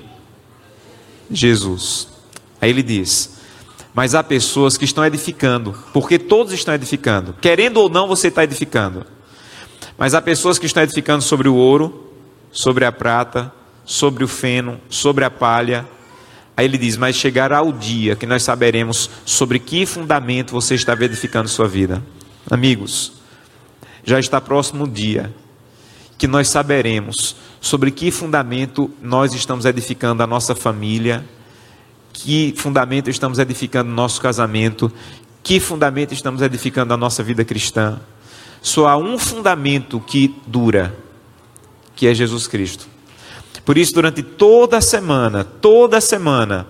Jesus. 1.30 2.11
Aí 2.62 2.70
ele 2.70 2.82
diz: 2.84 3.38
Mas 3.92 4.14
há 4.14 4.22
pessoas 4.22 4.78
que 4.78 4.84
estão 4.84 5.04
edificando, 5.04 5.74
porque 5.92 6.16
todos 6.16 6.52
estão 6.52 6.72
edificando, 6.72 7.34
querendo 7.40 7.78
ou 7.78 7.88
não, 7.88 8.06
você 8.06 8.28
está 8.28 8.44
edificando. 8.44 9.04
Mas 9.98 10.14
há 10.14 10.22
pessoas 10.22 10.60
que 10.60 10.66
estão 10.66 10.84
edificando 10.84 11.22
sobre 11.22 11.48
o 11.48 11.56
ouro, 11.56 12.12
sobre 12.52 12.84
a 12.84 12.92
prata, 12.92 13.52
sobre 13.84 14.22
o 14.22 14.28
feno, 14.28 14.80
sobre 14.88 15.24
a 15.24 15.30
palha. 15.30 15.84
Aí 16.56 16.64
ele 16.64 16.78
diz: 16.78 16.96
Mas 16.96 17.16
chegará 17.16 17.60
o 17.62 17.72
dia 17.72 18.14
que 18.14 18.26
nós 18.26 18.44
saberemos 18.44 19.10
sobre 19.26 19.58
que 19.58 19.84
fundamento 19.84 20.52
você 20.52 20.76
está 20.76 20.92
edificando 20.92 21.48
sua 21.48 21.66
vida. 21.66 22.00
Amigos, 22.48 23.14
já 24.04 24.20
está 24.20 24.40
próximo 24.40 24.84
o 24.84 24.88
dia 24.88 25.34
que 26.16 26.28
nós 26.28 26.48
saberemos 26.48 27.34
sobre 27.60 27.90
que 27.90 28.12
fundamento 28.12 28.88
nós 29.02 29.34
estamos 29.34 29.64
edificando 29.64 30.22
a 30.22 30.26
nossa 30.26 30.54
família, 30.54 31.24
que 32.12 32.54
fundamento 32.56 33.08
estamos 33.08 33.38
edificando 33.38 33.90
nosso 33.90 34.20
casamento, 34.20 34.92
que 35.42 35.58
fundamento 35.58 36.12
estamos 36.12 36.42
edificando 36.42 36.92
a 36.94 36.96
nossa 36.96 37.22
vida 37.22 37.44
cristã. 37.44 38.00
Só 38.60 38.86
há 38.86 38.96
um 38.96 39.18
fundamento 39.18 39.98
que 40.00 40.34
dura, 40.46 40.96
que 41.96 42.06
é 42.06 42.14
Jesus 42.14 42.46
Cristo. 42.46 42.86
Por 43.64 43.78
isso, 43.78 43.92
durante 43.92 44.22
toda 44.22 44.78
a 44.78 44.80
semana, 44.80 45.44
toda 45.44 45.98
a 45.98 46.00
semana, 46.00 46.66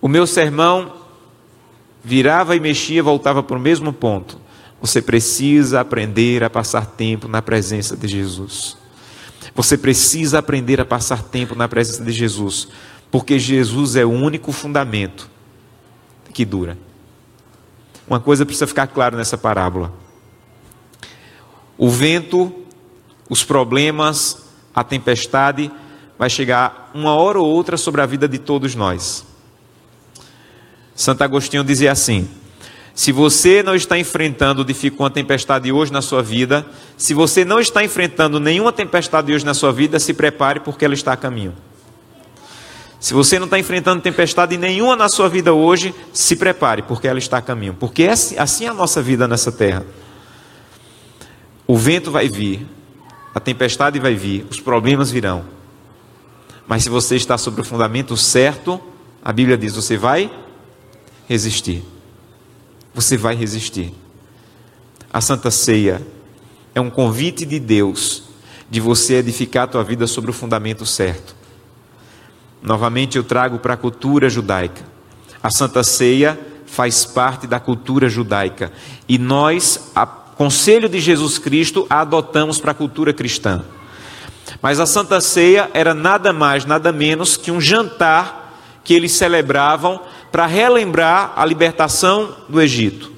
o 0.00 0.08
meu 0.08 0.26
sermão 0.26 0.92
virava 2.02 2.56
e 2.56 2.60
mexia, 2.60 3.02
voltava 3.02 3.42
para 3.42 3.56
o 3.56 3.60
mesmo 3.60 3.92
ponto. 3.92 4.38
Você 4.80 5.02
precisa 5.02 5.80
aprender 5.80 6.42
a 6.42 6.50
passar 6.50 6.86
tempo 6.86 7.28
na 7.28 7.42
presença 7.42 7.96
de 7.96 8.08
Jesus. 8.08 8.76
Você 9.54 9.76
precisa 9.76 10.38
aprender 10.38 10.80
a 10.80 10.84
passar 10.84 11.22
tempo 11.22 11.54
na 11.54 11.68
presença 11.68 12.02
de 12.02 12.12
Jesus, 12.12 12.68
porque 13.10 13.38
Jesus 13.38 13.96
é 13.96 14.04
o 14.04 14.10
único 14.10 14.52
fundamento 14.52 15.28
que 16.32 16.44
dura. 16.44 16.78
Uma 18.06 18.20
coisa 18.20 18.44
precisa 18.46 18.66
ficar 18.66 18.86
clara 18.86 19.16
nessa 19.16 19.36
parábola: 19.36 19.92
o 21.76 21.88
vento, 21.88 22.52
os 23.28 23.44
problemas, 23.44 24.44
a 24.74 24.84
tempestade 24.84 25.70
vai 26.18 26.28
chegar 26.28 26.90
uma 26.94 27.14
hora 27.14 27.40
ou 27.40 27.46
outra 27.46 27.76
sobre 27.76 28.00
a 28.00 28.06
vida 28.06 28.28
de 28.28 28.38
todos 28.38 28.74
nós. 28.74 29.24
Santo 30.94 31.22
Agostinho 31.22 31.64
dizia 31.64 31.92
assim: 31.92 32.28
se 32.94 33.12
você 33.12 33.62
não 33.62 33.74
está 33.74 33.98
enfrentando 33.98 34.66
uma 34.98 35.10
tempestade 35.10 35.72
hoje 35.72 35.92
na 35.92 36.02
sua 36.02 36.22
vida, 36.22 36.66
se 36.96 37.14
você 37.14 37.44
não 37.44 37.58
está 37.58 37.82
enfrentando 37.82 38.38
nenhuma 38.38 38.72
tempestade 38.72 39.32
hoje 39.32 39.44
na 39.44 39.54
sua 39.54 39.72
vida, 39.72 39.98
se 39.98 40.12
prepare 40.12 40.60
porque 40.60 40.84
ela 40.84 40.94
está 40.94 41.12
a 41.12 41.16
caminho. 41.16 41.54
Se 43.00 43.14
você 43.14 43.38
não 43.38 43.46
está 43.46 43.58
enfrentando 43.58 44.02
tempestade 44.02 44.56
nenhuma 44.56 44.94
na 44.94 45.08
sua 45.08 45.28
vida 45.28 45.52
hoje, 45.52 45.94
se 46.12 46.36
prepare 46.36 46.82
porque 46.82 47.08
ela 47.08 47.18
está 47.18 47.38
a 47.38 47.42
caminho. 47.42 47.74
Porque 47.74 48.04
assim, 48.04 48.36
assim 48.38 48.66
é 48.66 48.68
a 48.68 48.74
nossa 48.74 49.02
vida 49.02 49.26
nessa 49.26 49.50
terra. 49.50 49.84
O 51.66 51.76
vento 51.76 52.10
vai 52.10 52.28
vir, 52.28 52.66
a 53.34 53.40
tempestade 53.40 53.98
vai 53.98 54.14
vir, 54.14 54.46
os 54.50 54.60
problemas 54.60 55.10
virão. 55.10 55.44
Mas 56.68 56.82
se 56.84 56.90
você 56.90 57.16
está 57.16 57.38
sobre 57.38 57.62
o 57.62 57.64
fundamento 57.64 58.16
certo, 58.16 58.78
a 59.24 59.32
Bíblia 59.32 59.56
diz: 59.56 59.74
você 59.74 59.96
vai 59.96 60.30
resistir 61.26 61.82
você 62.94 63.16
vai 63.16 63.34
resistir. 63.34 63.92
A 65.12 65.20
Santa 65.20 65.50
Ceia 65.50 66.02
é 66.74 66.80
um 66.80 66.90
convite 66.90 67.44
de 67.44 67.58
Deus 67.58 68.24
de 68.68 68.80
você 68.80 69.14
edificar 69.14 69.64
a 69.64 69.66
tua 69.66 69.84
vida 69.84 70.06
sobre 70.06 70.30
o 70.30 70.34
fundamento 70.34 70.86
certo. 70.86 71.34
Novamente 72.62 73.16
eu 73.16 73.24
trago 73.24 73.58
para 73.58 73.74
a 73.74 73.76
cultura 73.76 74.28
judaica. 74.28 74.84
A 75.42 75.50
Santa 75.50 75.82
Ceia 75.82 76.38
faz 76.66 77.04
parte 77.04 77.46
da 77.46 77.58
cultura 77.58 78.08
judaica 78.08 78.70
e 79.08 79.18
nós, 79.18 79.90
a 79.94 80.06
conselho 80.06 80.88
de 80.88 81.00
Jesus 81.00 81.38
Cristo, 81.38 81.86
a 81.90 82.00
adotamos 82.00 82.58
para 82.58 82.72
a 82.72 82.74
cultura 82.74 83.12
cristã. 83.12 83.64
Mas 84.60 84.80
a 84.80 84.86
Santa 84.86 85.20
Ceia 85.20 85.70
era 85.72 85.94
nada 85.94 86.32
mais, 86.32 86.64
nada 86.64 86.92
menos 86.92 87.36
que 87.36 87.50
um 87.50 87.60
jantar 87.60 88.80
que 88.84 88.94
eles 88.94 89.12
celebravam 89.12 90.00
para 90.32 90.46
relembrar 90.46 91.32
a 91.36 91.44
libertação 91.44 92.36
do 92.48 92.60
Egito. 92.60 93.10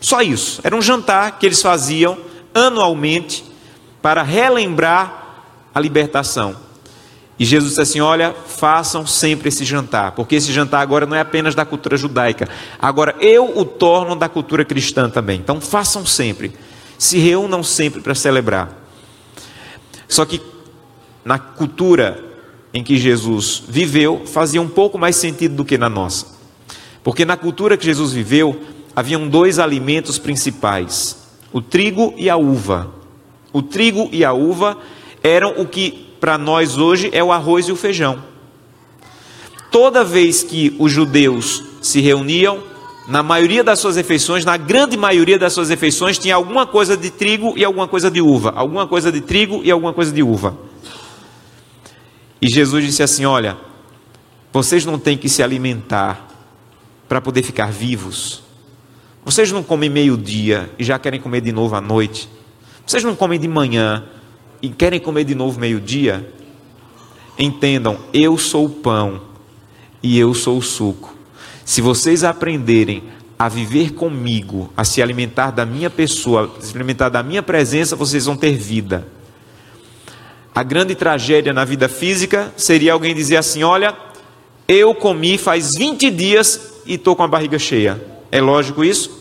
Só 0.00 0.22
isso. 0.22 0.60
Era 0.64 0.74
um 0.74 0.82
jantar 0.82 1.38
que 1.38 1.46
eles 1.46 1.60
faziam 1.60 2.18
anualmente 2.54 3.44
para 4.00 4.22
relembrar 4.22 5.44
a 5.74 5.80
libertação. 5.80 6.56
E 7.40 7.44
Jesus 7.46 7.70
disse 7.70 7.80
assim: 7.80 8.00
Olha, 8.00 8.34
façam 8.34 9.06
sempre 9.06 9.48
esse 9.48 9.64
jantar, 9.64 10.12
porque 10.12 10.34
esse 10.34 10.52
jantar 10.52 10.82
agora 10.82 11.06
não 11.06 11.16
é 11.16 11.20
apenas 11.20 11.54
da 11.54 11.64
cultura 11.64 11.96
judaica, 11.96 12.46
agora 12.78 13.16
eu 13.18 13.56
o 13.58 13.64
torno 13.64 14.14
da 14.14 14.28
cultura 14.28 14.62
cristã 14.62 15.08
também. 15.08 15.40
Então 15.40 15.58
façam 15.58 16.04
sempre, 16.04 16.52
se 16.98 17.18
reúnam 17.18 17.62
sempre 17.62 18.02
para 18.02 18.14
celebrar. 18.14 18.78
Só 20.06 20.26
que 20.26 20.38
na 21.24 21.38
cultura 21.38 22.22
em 22.74 22.84
que 22.84 22.98
Jesus 22.98 23.62
viveu, 23.66 24.26
fazia 24.26 24.60
um 24.60 24.68
pouco 24.68 24.98
mais 24.98 25.16
sentido 25.16 25.56
do 25.56 25.64
que 25.64 25.78
na 25.78 25.88
nossa. 25.88 26.26
Porque 27.02 27.24
na 27.24 27.38
cultura 27.38 27.78
que 27.78 27.86
Jesus 27.86 28.12
viveu, 28.12 28.60
haviam 28.94 29.26
dois 29.26 29.58
alimentos 29.58 30.18
principais: 30.18 31.16
o 31.50 31.62
trigo 31.62 32.12
e 32.18 32.28
a 32.28 32.36
uva. 32.36 32.92
O 33.50 33.62
trigo 33.62 34.10
e 34.12 34.26
a 34.26 34.34
uva 34.34 34.76
eram 35.22 35.54
o 35.56 35.66
que 35.66 36.09
para 36.20 36.36
nós 36.36 36.76
hoje 36.76 37.08
é 37.12 37.24
o 37.24 37.32
arroz 37.32 37.66
e 37.66 37.72
o 37.72 37.76
feijão. 37.76 38.22
Toda 39.70 40.04
vez 40.04 40.42
que 40.42 40.76
os 40.78 40.92
judeus 40.92 41.64
se 41.80 42.00
reuniam, 42.00 42.62
na 43.08 43.22
maioria 43.22 43.64
das 43.64 43.78
suas 43.78 43.96
refeições, 43.96 44.44
na 44.44 44.56
grande 44.56 44.96
maioria 44.96 45.38
das 45.38 45.52
suas 45.52 45.70
refeições, 45.70 46.18
tinha 46.18 46.34
alguma 46.34 46.66
coisa 46.66 46.96
de 46.96 47.10
trigo 47.10 47.54
e 47.56 47.64
alguma 47.64 47.88
coisa 47.88 48.10
de 48.10 48.20
uva, 48.20 48.52
alguma 48.54 48.86
coisa 48.86 49.10
de 49.10 49.20
trigo 49.20 49.62
e 49.64 49.70
alguma 49.70 49.92
coisa 49.92 50.12
de 50.12 50.22
uva. 50.22 50.56
E 52.40 52.48
Jesus 52.48 52.84
disse 52.84 53.02
assim: 53.02 53.24
Olha, 53.24 53.56
vocês 54.52 54.84
não 54.84 54.98
têm 54.98 55.16
que 55.16 55.28
se 55.28 55.42
alimentar 55.42 56.28
para 57.08 57.20
poder 57.20 57.42
ficar 57.42 57.72
vivos. 57.72 58.42
Vocês 59.24 59.50
não 59.52 59.62
comem 59.62 59.90
meio-dia 59.90 60.70
e 60.78 60.84
já 60.84 60.98
querem 60.98 61.20
comer 61.20 61.40
de 61.40 61.52
novo 61.52 61.74
à 61.74 61.80
noite. 61.80 62.28
Vocês 62.86 63.04
não 63.04 63.14
comem 63.14 63.38
de 63.38 63.48
manhã 63.48 64.04
e 64.62 64.68
querem 64.68 65.00
comer 65.00 65.24
de 65.24 65.34
novo 65.34 65.58
meio-dia. 65.58 66.32
Entendam, 67.38 67.98
eu 68.12 68.36
sou 68.36 68.66
o 68.66 68.70
pão 68.70 69.22
e 70.02 70.18
eu 70.18 70.34
sou 70.34 70.58
o 70.58 70.62
suco. 70.62 71.16
Se 71.64 71.80
vocês 71.80 72.24
aprenderem 72.24 73.04
a 73.38 73.48
viver 73.48 73.92
comigo, 73.92 74.70
a 74.76 74.84
se 74.84 75.00
alimentar 75.00 75.50
da 75.50 75.64
minha 75.64 75.88
pessoa, 75.88 76.54
a 76.58 76.62
se 76.62 76.76
alimentar 76.76 77.08
da 77.08 77.22
minha 77.22 77.42
presença, 77.42 77.96
vocês 77.96 78.26
vão 78.26 78.36
ter 78.36 78.56
vida. 78.56 79.06
A 80.54 80.62
grande 80.62 80.94
tragédia 80.94 81.52
na 81.52 81.64
vida 81.64 81.88
física 81.88 82.52
seria 82.56 82.92
alguém 82.92 83.14
dizer 83.14 83.36
assim: 83.36 83.62
Olha, 83.62 83.96
eu 84.68 84.94
comi 84.94 85.38
faz 85.38 85.74
20 85.74 86.10
dias 86.10 86.82
e 86.84 86.94
estou 86.94 87.16
com 87.16 87.22
a 87.22 87.28
barriga 87.28 87.58
cheia. 87.58 88.04
É 88.30 88.40
lógico 88.40 88.84
isso? 88.84 89.19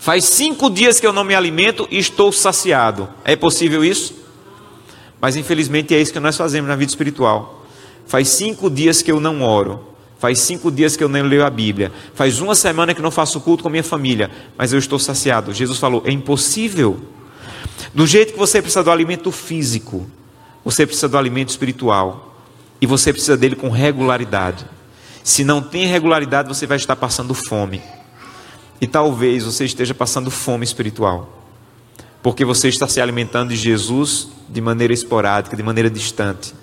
Faz 0.00 0.24
cinco 0.24 0.70
dias 0.70 0.98
que 0.98 1.06
eu 1.06 1.12
não 1.12 1.22
me 1.22 1.34
alimento 1.34 1.86
e 1.90 1.98
estou 1.98 2.32
saciado. 2.32 3.06
É 3.22 3.36
possível 3.36 3.84
isso? 3.84 4.14
Mas 5.20 5.36
infelizmente 5.36 5.94
é 5.94 6.00
isso 6.00 6.10
que 6.10 6.18
nós 6.18 6.38
fazemos 6.38 6.70
na 6.70 6.74
vida 6.74 6.90
espiritual. 6.90 7.66
Faz 8.06 8.30
cinco 8.30 8.70
dias 8.70 9.02
que 9.02 9.12
eu 9.12 9.20
não 9.20 9.42
oro. 9.42 9.88
Faz 10.18 10.38
cinco 10.38 10.70
dias 10.70 10.96
que 10.96 11.04
eu 11.04 11.08
nem 11.08 11.22
leio 11.22 11.44
a 11.44 11.50
Bíblia. 11.50 11.92
Faz 12.14 12.40
uma 12.40 12.54
semana 12.54 12.94
que 12.94 13.02
não 13.02 13.10
faço 13.10 13.42
culto 13.42 13.62
com 13.62 13.68
minha 13.68 13.84
família. 13.84 14.30
Mas 14.56 14.72
eu 14.72 14.78
estou 14.78 14.98
saciado. 14.98 15.52
Jesus 15.52 15.78
falou: 15.78 16.02
é 16.06 16.10
impossível. 16.10 16.98
Do 17.92 18.06
jeito 18.06 18.32
que 18.32 18.38
você 18.38 18.62
precisa 18.62 18.82
do 18.82 18.90
alimento 18.90 19.30
físico, 19.30 20.10
você 20.64 20.86
precisa 20.86 21.10
do 21.10 21.18
alimento 21.18 21.50
espiritual. 21.50 22.38
E 22.80 22.86
você 22.86 23.12
precisa 23.12 23.36
dele 23.36 23.54
com 23.54 23.68
regularidade. 23.68 24.64
Se 25.22 25.44
não 25.44 25.60
tem 25.60 25.84
regularidade, 25.84 26.48
você 26.48 26.66
vai 26.66 26.78
estar 26.78 26.96
passando 26.96 27.34
fome. 27.34 27.82
E 28.80 28.86
talvez 28.86 29.44
você 29.44 29.64
esteja 29.64 29.94
passando 29.94 30.30
fome 30.30 30.64
espiritual. 30.64 31.38
Porque 32.22 32.44
você 32.44 32.68
está 32.68 32.86
se 32.86 33.00
alimentando 33.00 33.50
de 33.50 33.56
Jesus 33.56 34.28
de 34.48 34.60
maneira 34.60 34.92
esporádica, 34.92 35.56
de 35.56 35.62
maneira 35.62 35.90
distante. 35.90 36.54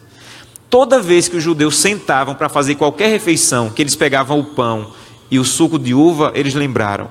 Toda 0.69 0.99
vez 0.99 1.27
que 1.27 1.37
os 1.37 1.43
judeus 1.43 1.77
sentavam 1.77 2.35
para 2.35 2.49
fazer 2.49 2.75
qualquer 2.75 3.09
refeição, 3.09 3.69
que 3.69 3.81
eles 3.81 3.95
pegavam 3.95 4.39
o 4.39 4.43
pão 4.43 4.91
e 5.31 5.39
o 5.39 5.45
suco 5.45 5.79
de 5.79 5.93
uva, 5.93 6.31
eles 6.35 6.53
lembraram: 6.53 7.09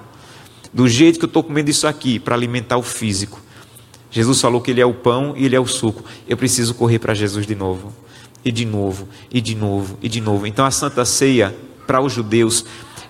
do 0.72 0.88
jeito 0.88 1.18
que 1.18 1.24
eu 1.24 1.28
estou 1.28 1.42
comendo 1.42 1.70
isso 1.70 1.86
aqui, 1.86 2.18
para 2.18 2.34
alimentar 2.34 2.76
o 2.76 2.82
físico. 2.82 3.40
Jesus 4.10 4.40
falou 4.40 4.60
que 4.60 4.70
Ele 4.70 4.80
é 4.80 4.86
o 4.86 4.94
pão 4.94 5.34
e 5.36 5.44
Ele 5.44 5.56
é 5.56 5.60
o 5.60 5.66
suco. 5.66 6.04
Eu 6.28 6.36
preciso 6.36 6.74
correr 6.74 6.98
para 6.98 7.14
Jesus 7.14 7.46
de 7.46 7.54
novo 7.54 7.92
e 8.44 8.52
de 8.52 8.64
novo, 8.64 9.08
e 9.30 9.40
de 9.40 9.56
novo, 9.56 9.98
e 10.00 10.08
de 10.08 10.20
novo. 10.20 10.46
Então 10.46 10.64
a 10.64 10.70
Santa 10.70 11.04
Ceia, 11.04 11.54
para 11.86 12.00
os 12.00 12.12
judeus, 12.12 12.64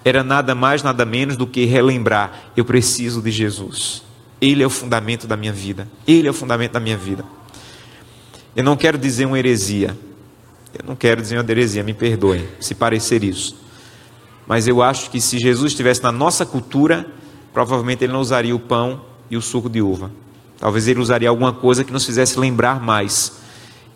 era 0.08 0.22
nada 0.22 0.54
mais, 0.54 0.84
nada 0.84 1.04
menos 1.04 1.36
do 1.36 1.46
que 1.46 1.64
relembrar: 1.64 2.52
eu 2.56 2.64
preciso 2.64 3.20
de 3.20 3.30
Jesus. 3.32 4.02
Ele 4.40 4.62
é 4.62 4.66
o 4.66 4.70
fundamento 4.70 5.26
da 5.26 5.36
minha 5.36 5.52
vida. 5.52 5.88
Ele 6.06 6.28
é 6.28 6.30
o 6.30 6.34
fundamento 6.34 6.72
da 6.72 6.80
minha 6.80 6.96
vida. 6.96 7.24
Eu 8.54 8.62
não 8.62 8.76
quero 8.76 8.96
dizer 8.96 9.26
uma 9.26 9.38
heresia. 9.38 9.96
Eu 10.78 10.86
não 10.86 10.94
quero 10.94 11.20
dizer 11.20 11.38
uma 11.38 11.50
heresia, 11.50 11.82
me 11.82 11.92
perdoem 11.92 12.46
se 12.60 12.74
parecer 12.74 13.24
isso. 13.24 13.56
Mas 14.46 14.68
eu 14.68 14.80
acho 14.80 15.10
que 15.10 15.20
se 15.20 15.38
Jesus 15.38 15.72
estivesse 15.72 16.02
na 16.02 16.12
nossa 16.12 16.46
cultura, 16.46 17.06
provavelmente 17.52 18.04
ele 18.04 18.12
não 18.12 18.20
usaria 18.20 18.54
o 18.54 18.60
pão 18.60 19.00
e 19.28 19.36
o 19.36 19.42
suco 19.42 19.68
de 19.68 19.82
uva. 19.82 20.12
Talvez 20.58 20.86
ele 20.86 21.00
usaria 21.00 21.28
alguma 21.28 21.52
coisa 21.52 21.82
que 21.82 21.92
nos 21.92 22.04
fizesse 22.04 22.38
lembrar 22.38 22.80
mais 22.80 23.40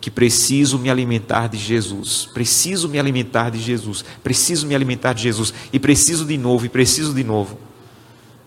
que 0.01 0.09
preciso 0.09 0.79
me 0.79 0.89
alimentar 0.89 1.47
de 1.47 1.59
Jesus, 1.59 2.27
preciso 2.33 2.89
me 2.89 2.99
alimentar 2.99 3.51
de 3.51 3.59
Jesus, 3.59 4.03
preciso 4.23 4.65
me 4.65 4.73
alimentar 4.73 5.13
de 5.13 5.21
Jesus, 5.21 5.53
e 5.71 5.79
preciso 5.79 6.25
de 6.25 6.37
novo, 6.39 6.65
e 6.65 6.69
preciso 6.69 7.13
de 7.13 7.23
novo. 7.23 7.57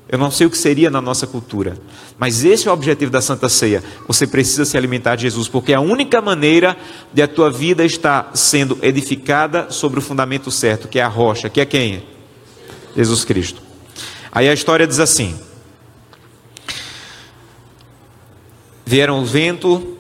Eu 0.09 0.19
não 0.19 0.33
sei 0.33 0.47
o 0.47 0.51
que 0.51 0.59
seria 0.59 0.91
na 0.91 1.01
nossa 1.01 1.29
cultura, 1.29 1.79
mas 2.19 2.45
esse 2.45 2.67
é 2.67 2.71
o 2.71 2.75
objetivo 2.75 3.11
da 3.11 3.23
Santa 3.23 3.49
Ceia. 3.49 3.83
Você 4.07 4.27
precisa 4.27 4.65
se 4.65 4.77
alimentar 4.77 5.15
de 5.15 5.23
Jesus, 5.23 5.49
porque 5.49 5.73
é 5.73 5.77
a 5.77 5.81
única 5.81 6.21
maneira 6.21 6.77
de 7.13 7.23
a 7.23 7.29
tua 7.29 7.51
vida 7.51 7.85
estar 7.85 8.33
sendo 8.35 8.77
edificada 8.83 9.71
sobre 9.71 10.01
o 10.01 10.03
fundamento 10.03 10.51
certo, 10.51 10.89
que 10.89 10.99
é 10.99 11.03
a 11.03 11.09
rocha, 11.09 11.49
que 11.49 11.61
é 11.61 11.65
quem? 11.65 12.03
Jesus 12.97 13.25
Cristo. 13.25 13.63
Aí 14.31 14.49
a 14.49 14.53
história 14.53 14.87
diz 14.87 14.99
assim: 14.99 15.39
Vieram 18.85 19.23
o 19.23 19.25
vento, 19.25 19.94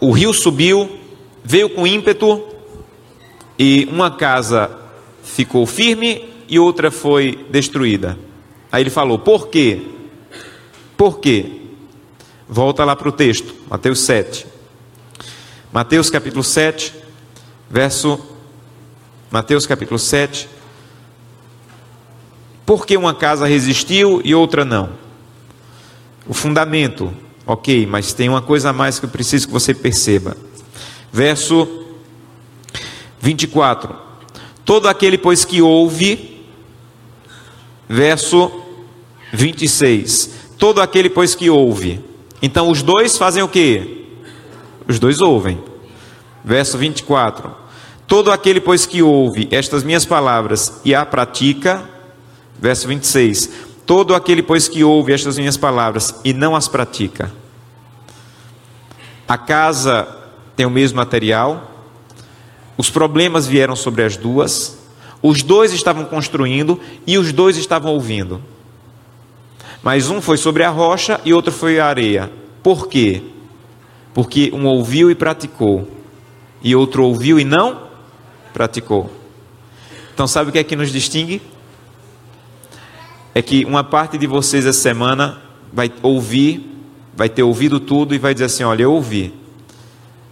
o 0.00 0.10
rio 0.10 0.32
subiu, 0.32 0.98
veio 1.42 1.70
com 1.70 1.86
ímpeto, 1.86 2.42
e 3.58 3.88
uma 3.90 4.10
casa 4.10 4.70
ficou 5.22 5.66
firme 5.66 6.28
e 6.48 6.58
outra 6.58 6.90
foi 6.90 7.46
destruída. 7.50 8.18
Aí 8.70 8.82
ele 8.82 8.90
falou: 8.90 9.18
Por 9.18 9.48
quê? 9.48 9.82
Por 10.96 11.18
quê? 11.18 11.52
Volta 12.48 12.84
lá 12.84 12.94
para 12.94 13.08
o 13.08 13.12
texto, 13.12 13.54
Mateus 13.68 14.00
7. 14.00 14.46
Mateus 15.72 16.08
capítulo 16.08 16.42
7, 16.42 16.94
verso. 17.68 18.18
Mateus 19.30 19.66
capítulo 19.66 19.98
7. 19.98 20.48
Por 22.64 22.86
que 22.86 22.96
uma 22.96 23.14
casa 23.14 23.46
resistiu 23.46 24.20
e 24.24 24.34
outra 24.34 24.64
não? 24.64 24.90
O 26.26 26.34
fundamento, 26.34 27.12
ok, 27.48 27.86
mas 27.86 28.12
tem 28.12 28.28
uma 28.28 28.42
coisa 28.42 28.68
a 28.68 28.72
mais 28.74 29.00
que 29.00 29.06
eu 29.06 29.10
preciso 29.10 29.46
que 29.46 29.52
você 29.52 29.74
perceba. 29.74 30.36
Verso 31.10 31.66
24: 33.18 33.96
Todo 34.66 34.86
aquele, 34.86 35.16
pois, 35.16 35.46
que 35.46 35.62
ouve 35.62 36.44
verso 37.88 38.52
26. 39.32 40.30
Todo 40.58 40.82
aquele, 40.82 41.08
pois, 41.08 41.34
que 41.34 41.48
ouve. 41.48 42.04
Então, 42.42 42.70
os 42.70 42.82
dois 42.82 43.16
fazem 43.16 43.42
o 43.42 43.48
que? 43.48 44.06
Os 44.86 44.98
dois 44.98 45.22
ouvem. 45.22 45.58
Verso 46.44 46.76
24. 46.76 47.50
Todo 48.06 48.30
aquele, 48.30 48.60
pois, 48.60 48.84
que 48.84 49.02
ouve 49.02 49.48
estas 49.50 49.82
minhas 49.82 50.04
palavras 50.04 50.80
e 50.84 50.94
a 50.94 51.06
pratica. 51.06 51.88
Verso 52.60 52.88
26. 52.88 53.67
Todo 53.88 54.14
aquele, 54.14 54.42
pois, 54.42 54.68
que 54.68 54.84
ouve 54.84 55.14
estas 55.14 55.38
minhas 55.38 55.56
palavras 55.56 56.14
e 56.22 56.34
não 56.34 56.54
as 56.54 56.68
pratica. 56.68 57.32
A 59.26 59.38
casa 59.38 60.06
tem 60.54 60.66
o 60.66 60.70
mesmo 60.70 60.98
material. 60.98 61.86
Os 62.76 62.90
problemas 62.90 63.46
vieram 63.46 63.74
sobre 63.74 64.04
as 64.04 64.14
duas. 64.14 64.78
Os 65.22 65.42
dois 65.42 65.72
estavam 65.72 66.04
construindo 66.04 66.78
e 67.06 67.16
os 67.16 67.32
dois 67.32 67.56
estavam 67.56 67.94
ouvindo. 67.94 68.42
Mas 69.82 70.10
um 70.10 70.20
foi 70.20 70.36
sobre 70.36 70.64
a 70.64 70.68
rocha 70.68 71.18
e 71.24 71.32
outro 71.32 71.50
foi 71.50 71.80
a 71.80 71.86
areia. 71.86 72.30
Por 72.62 72.88
quê? 72.88 73.22
Porque 74.12 74.50
um 74.52 74.66
ouviu 74.66 75.10
e 75.10 75.14
praticou, 75.14 75.88
e 76.62 76.76
outro 76.76 77.04
ouviu 77.04 77.40
e 77.40 77.44
não 77.44 77.84
praticou. 78.52 79.10
Então, 80.12 80.26
sabe 80.26 80.50
o 80.50 80.52
que 80.52 80.58
é 80.58 80.64
que 80.64 80.76
nos 80.76 80.92
distingue? 80.92 81.40
É 83.34 83.42
que 83.42 83.64
uma 83.64 83.84
parte 83.84 84.18
de 84.18 84.26
vocês 84.26 84.66
essa 84.66 84.80
semana 84.80 85.40
vai 85.72 85.92
ouvir, 86.02 86.68
vai 87.16 87.28
ter 87.28 87.42
ouvido 87.42 87.78
tudo 87.78 88.14
e 88.14 88.18
vai 88.18 88.32
dizer 88.34 88.46
assim: 88.46 88.64
Olha, 88.64 88.82
eu 88.82 88.92
ouvi, 88.92 89.34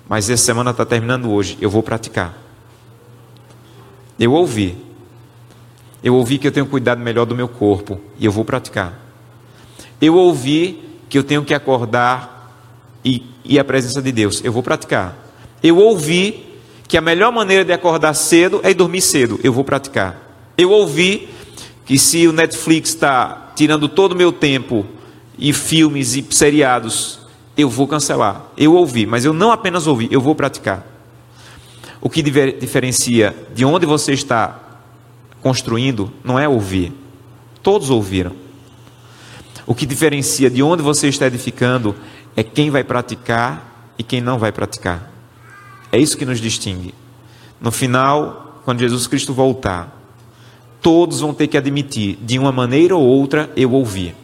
mas 0.09 0.30
essa 0.30 0.44
semana 0.44 0.70
está 0.70 0.85
terminando 0.85 1.30
hoje, 1.30 1.59
eu 1.61 1.70
vou 1.70 1.82
praticar. 1.82 2.37
Eu 4.18 4.32
ouvi. 4.32 4.76
Eu 6.02 6.14
ouvi 6.14 6.38
que 6.38 6.46
eu 6.46 6.52
tenho 6.52 6.66
cuidado 6.66 7.00
melhor 7.00 7.24
do 7.24 7.35
meu 7.35 7.48
corpo 7.48 8.00
e 8.18 8.24
eu 8.24 8.32
vou 8.32 8.44
praticar. 8.44 8.98
Eu 10.00 10.14
ouvi 10.14 10.82
que 11.09 11.18
eu 11.18 11.24
tenho 11.24 11.44
que 11.44 11.54
acordar 11.54 12.54
e 13.04 13.22
ir 13.44 13.59
à 13.59 13.64
presença 13.64 14.00
de 14.00 14.12
Deus. 14.12 14.42
Eu 14.44 14.52
vou 14.52 14.62
praticar. 14.62 15.16
Eu 15.62 15.78
ouvi 15.78 16.46
que 16.87 16.96
a 16.96 17.00
melhor 17.00 17.32
maneira 17.32 17.64
de 17.64 17.72
acordar 17.72 18.14
cedo 18.14 18.61
é 18.62 18.72
dormir 18.72 19.00
cedo. 19.00 19.40
Eu 19.42 19.52
vou 19.52 19.64
praticar. 19.64 20.16
Eu 20.56 20.70
ouvi 20.70 21.28
que 21.87 21.99
se 21.99 22.27
o 22.27 22.33
Netflix 22.33 22.90
está 22.90 23.53
tirando 23.55 23.88
todo 23.88 24.12
o 24.12 24.16
meu 24.16 24.33
tempo 24.33 24.85
e 25.38 25.53
filmes 25.53 26.16
e 26.16 26.27
seriados, 26.31 27.20
eu 27.57 27.70
vou 27.70 27.87
cancelar. 27.87 28.44
Eu 28.57 28.75
ouvi, 28.75 29.07
mas 29.07 29.25
eu 29.25 29.33
não 29.33 29.53
apenas 29.53 29.87
ouvi, 29.87 30.09
eu 30.11 30.20
vou 30.20 30.35
praticar. 30.35 30.85
O 32.01 32.11
que 32.11 32.22
diferencia 32.22 33.35
de 33.55 33.64
onde 33.64 33.87
você 33.87 34.12
está 34.12 34.61
construindo 35.40 36.12
não 36.25 36.38
é 36.38 36.49
ouvir. 36.49 36.92
Todos 37.62 37.88
ouviram. 37.88 38.33
O 39.66 39.75
que 39.75 39.87
diferencia 39.87 40.51
de 40.51 40.62
onde 40.62 40.83
você 40.83 41.09
está 41.09 41.27
edificando 41.27 41.94
é 42.37 42.42
quem 42.42 42.68
vai 42.68 42.85
praticar 42.85 43.92
e 43.99 44.03
quem 44.03 44.20
não 44.20 44.38
vai 44.38 44.53
praticar. 44.53 45.11
É 45.90 45.99
isso 45.99 46.18
que 46.18 46.27
nos 46.27 46.40
distingue. 46.40 46.94
No 47.61 47.72
final, 47.72 48.61
quando 48.64 48.81
Jesus 48.81 49.07
Cristo 49.07 49.33
voltar, 49.33 49.95
todos 50.80 51.20
vão 51.20 51.34
ter 51.34 51.46
que 51.46 51.56
admitir, 51.56 52.18
de 52.22 52.38
uma 52.38 52.52
maneira 52.52 52.94
ou 52.94 53.02
outra, 53.02 53.50
eu 53.56 53.72
ouvi. 53.72 54.14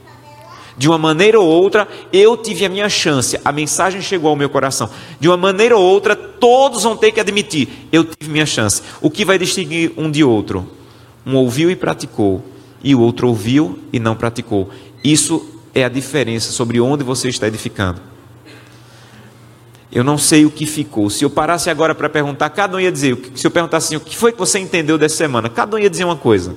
De 0.77 0.89
uma 0.89 0.97
maneira 0.97 1.39
ou 1.39 1.47
outra, 1.47 1.87
eu 2.13 2.37
tive 2.37 2.65
a 2.65 2.69
minha 2.69 2.89
chance, 2.89 3.39
a 3.45 3.53
mensagem 3.53 4.01
chegou 4.01 4.31
ao 4.31 4.37
meu 4.37 4.49
coração. 4.49 4.89
De 5.21 5.29
uma 5.29 5.37
maneira 5.37 5.77
ou 5.77 5.83
outra, 5.83 6.17
todos 6.17 6.83
vão 6.83 6.97
ter 6.97 7.13
que 7.13 7.21
admitir, 7.21 7.69
eu 7.93 8.05
tive 8.05 8.31
minha 8.31 8.47
chance. 8.47 8.83
O 9.01 9.11
que 9.11 9.25
vai 9.25 9.39
distinguir 9.39 9.93
um 9.97 10.11
de 10.11 10.25
outro? 10.25 10.67
Um 11.27 11.37
ouviu 11.37 11.71
e 11.71 11.77
praticou, 11.77 12.43
e 12.83 12.95
o 12.95 13.01
outro 13.01 13.29
ouviu 13.29 13.79
e 13.93 14.01
não 14.01 14.15
praticou. 14.15 14.71
Isso 15.05 15.45
é 15.75 15.85
a 15.85 15.89
diferença 15.89 16.53
sobre 16.53 16.81
onde 16.81 17.05
você 17.05 17.29
está 17.29 17.47
edificando. 17.47 18.12
Eu 19.93 20.03
não 20.03 20.17
sei 20.17 20.47
o 20.47 20.51
que 20.51 20.65
ficou. 20.65 21.11
Se 21.11 21.23
eu 21.23 21.29
parasse 21.29 21.69
agora 21.69 21.95
para 21.95 22.09
perguntar, 22.09 22.49
cada 22.51 22.77
um 22.77 22.81
ia 22.81 22.91
dizer. 22.91 23.19
Se 23.35 23.47
eu 23.47 23.51
perguntasse 23.51 23.89
assim, 23.89 23.97
o 23.97 24.01
que 24.01 24.17
foi 24.17 24.33
que 24.33 24.39
você 24.39 24.59
entendeu 24.59 24.97
dessa 24.97 25.17
semana? 25.17 25.51
Cada 25.51 25.77
um 25.77 25.79
ia 25.79 25.91
dizer 25.91 26.05
uma 26.05 26.17
coisa. 26.17 26.57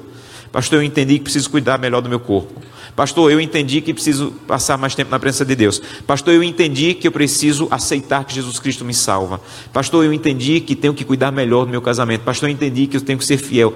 Pastor, 0.53 0.79
eu 0.79 0.83
entendi 0.83 1.17
que 1.17 1.25
preciso 1.25 1.49
cuidar 1.49 1.77
melhor 1.77 1.99
do 1.99 2.07
meu 2.07 2.19
corpo. 2.19 2.61
Pastor, 2.95 3.29
eu 3.29 3.41
entendi 3.41 3.81
que 3.81 3.93
preciso 3.93 4.31
passar 4.47 4.77
mais 4.77 4.95
tempo 4.95 5.11
na 5.11 5.19
presença 5.19 5.43
de 5.43 5.53
Deus. 5.53 5.81
Pastor, 6.07 6.33
eu 6.33 6.41
entendi 6.41 6.93
que 6.93 7.05
eu 7.05 7.11
preciso 7.11 7.67
aceitar 7.69 8.23
que 8.23 8.33
Jesus 8.33 8.57
Cristo 8.57 8.85
me 8.85 8.93
salva. 8.93 9.41
Pastor, 9.73 10.05
eu 10.05 10.13
entendi 10.13 10.61
que 10.61 10.73
tenho 10.73 10.93
que 10.93 11.03
cuidar 11.03 11.29
melhor 11.29 11.65
do 11.65 11.71
meu 11.71 11.81
casamento. 11.81 12.21
Pastor, 12.21 12.47
eu 12.47 12.53
entendi 12.53 12.87
que 12.87 12.95
eu 12.95 13.01
tenho 13.01 13.19
que 13.19 13.25
ser 13.25 13.35
fiel. 13.35 13.73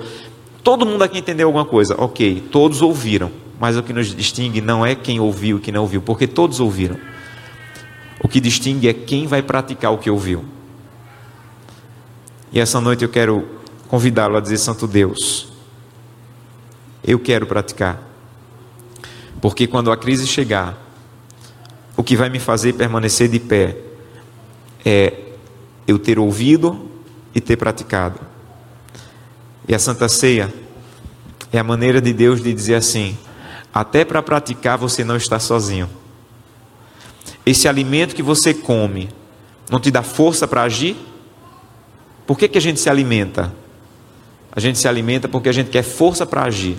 Todo 0.64 0.86
mundo 0.86 1.04
aqui 1.04 1.20
entendeu 1.20 1.48
alguma 1.48 1.66
coisa? 1.66 1.96
Ok, 1.98 2.44
todos 2.50 2.82
ouviram. 2.82 3.30
Mas 3.60 3.76
o 3.76 3.84
que 3.84 3.92
nos 3.92 4.16
distingue 4.16 4.62
não 4.62 4.86
é 4.86 4.96
quem 4.96 5.20
ouviu 5.20 5.58
e 5.58 5.60
quem 5.60 5.74
não 5.74 5.82
ouviu, 5.82 6.02
porque 6.02 6.26
todos 6.26 6.62
ouviram. 6.62 6.96
O 8.22 8.28
que 8.28 8.40
distingue 8.40 8.88
é 8.88 8.94
quem 8.94 9.28
vai 9.28 9.42
praticar 9.42 9.94
o 9.94 9.98
que 9.98 10.10
ouviu. 10.10 10.46
E 12.52 12.60
essa 12.60 12.82
noite 12.82 13.04
eu 13.04 13.10
quero 13.10 13.48
convidá-lo 13.88 14.38
a 14.38 14.42
dizer: 14.42 14.58
Santo 14.58 14.88
Deus, 14.88 15.52
eu 17.04 17.20
quero 17.20 17.46
praticar. 17.46 18.02
Porque 19.42 19.68
quando 19.68 19.92
a 19.92 19.98
crise 19.98 20.28
chegar, 20.28 20.78
o 21.96 22.04
que 22.04 22.16
vai 22.16 22.30
me 22.30 22.40
fazer 22.40 22.74
permanecer 22.74 23.30
de 23.30 23.40
pé 23.40 23.78
é 24.86 25.14
eu 25.88 25.98
ter 25.98 26.20
ouvido 26.20 26.90
e 27.34 27.40
ter 27.40 27.58
praticado. 27.58 28.20
E 29.68 29.74
a 29.76 29.80
Santa 29.80 30.10
Ceia 30.10 30.54
é 31.52 31.60
a 31.60 31.64
maneira 31.64 32.02
de 32.02 32.12
Deus 32.12 32.42
de 32.42 32.54
dizer 32.54 32.76
assim: 32.76 33.18
até 33.74 34.04
para 34.04 34.22
praticar 34.22 34.78
você 34.78 35.04
não 35.04 35.16
está 35.16 35.40
sozinho. 35.40 35.90
Esse 37.50 37.68
alimento 37.68 38.14
que 38.14 38.22
você 38.22 38.54
come 38.54 39.10
não 39.72 39.80
te 39.80 39.90
dá 39.90 40.04
força 40.04 40.48
para 40.48 40.62
agir? 40.62 40.96
Por 42.28 42.38
que, 42.38 42.48
que 42.48 42.60
a 42.60 42.62
gente 42.62 42.80
se 42.80 42.88
alimenta? 42.88 43.52
A 44.52 44.60
gente 44.60 44.78
se 44.78 44.88
alimenta 44.88 45.28
porque 45.28 45.50
a 45.50 45.52
gente 45.52 45.72
quer 45.72 45.82
força 45.82 46.28
para 46.28 46.44
agir. 46.44 46.78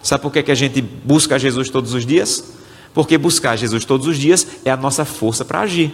Sabe 0.00 0.22
por 0.22 0.32
que, 0.32 0.44
que 0.44 0.52
a 0.52 0.54
gente 0.54 0.80
busca 0.80 1.40
Jesus 1.40 1.70
todos 1.70 1.92
os 1.92 2.06
dias? 2.06 2.52
Porque 2.94 3.18
buscar 3.18 3.56
Jesus 3.56 3.84
todos 3.84 4.06
os 4.06 4.16
dias 4.16 4.46
é 4.64 4.70
a 4.70 4.76
nossa 4.76 5.04
força 5.04 5.44
para 5.44 5.62
agir. 5.62 5.92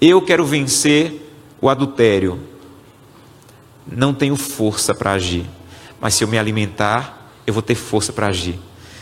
Eu 0.00 0.20
quero 0.20 0.44
vencer 0.44 1.32
o 1.60 1.68
adultério. 1.68 2.40
Não 3.86 4.12
tenho 4.12 4.34
força 4.34 4.92
para 4.92 5.12
agir. 5.12 5.46
Mas 6.00 6.14
se 6.14 6.24
eu 6.24 6.28
me 6.28 6.36
alimentar, 6.36 7.32
eu 7.46 7.54
vou 7.54 7.62
ter 7.62 7.76
força 7.76 8.12
para 8.12 8.26
agir. 8.26 8.58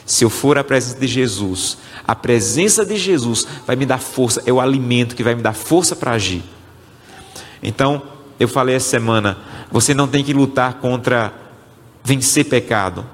Se 0.08 0.24
eu 0.24 0.30
for 0.30 0.56
à 0.56 0.64
presença 0.64 0.98
de 0.98 1.06
Jesus, 1.06 1.76
a 2.06 2.16
presença 2.16 2.82
de 2.82 2.96
Jesus 2.96 3.46
vai 3.66 3.76
me 3.76 3.84
dar 3.84 3.98
força, 3.98 4.42
é 4.46 4.50
o 4.50 4.58
alimento 4.58 5.14
que 5.14 5.22
vai 5.22 5.34
me 5.34 5.42
dar 5.42 5.52
força 5.52 5.94
para 5.94 6.12
agir. 6.12 6.42
Então, 7.62 8.02
eu 8.40 8.48
falei 8.48 8.74
essa 8.74 8.88
semana, 8.88 9.36
você 9.70 9.92
não 9.92 10.08
tem 10.08 10.24
que 10.24 10.32
lutar 10.32 10.80
contra 10.80 11.30
vencer 12.02 12.46
pecado. 12.46 13.04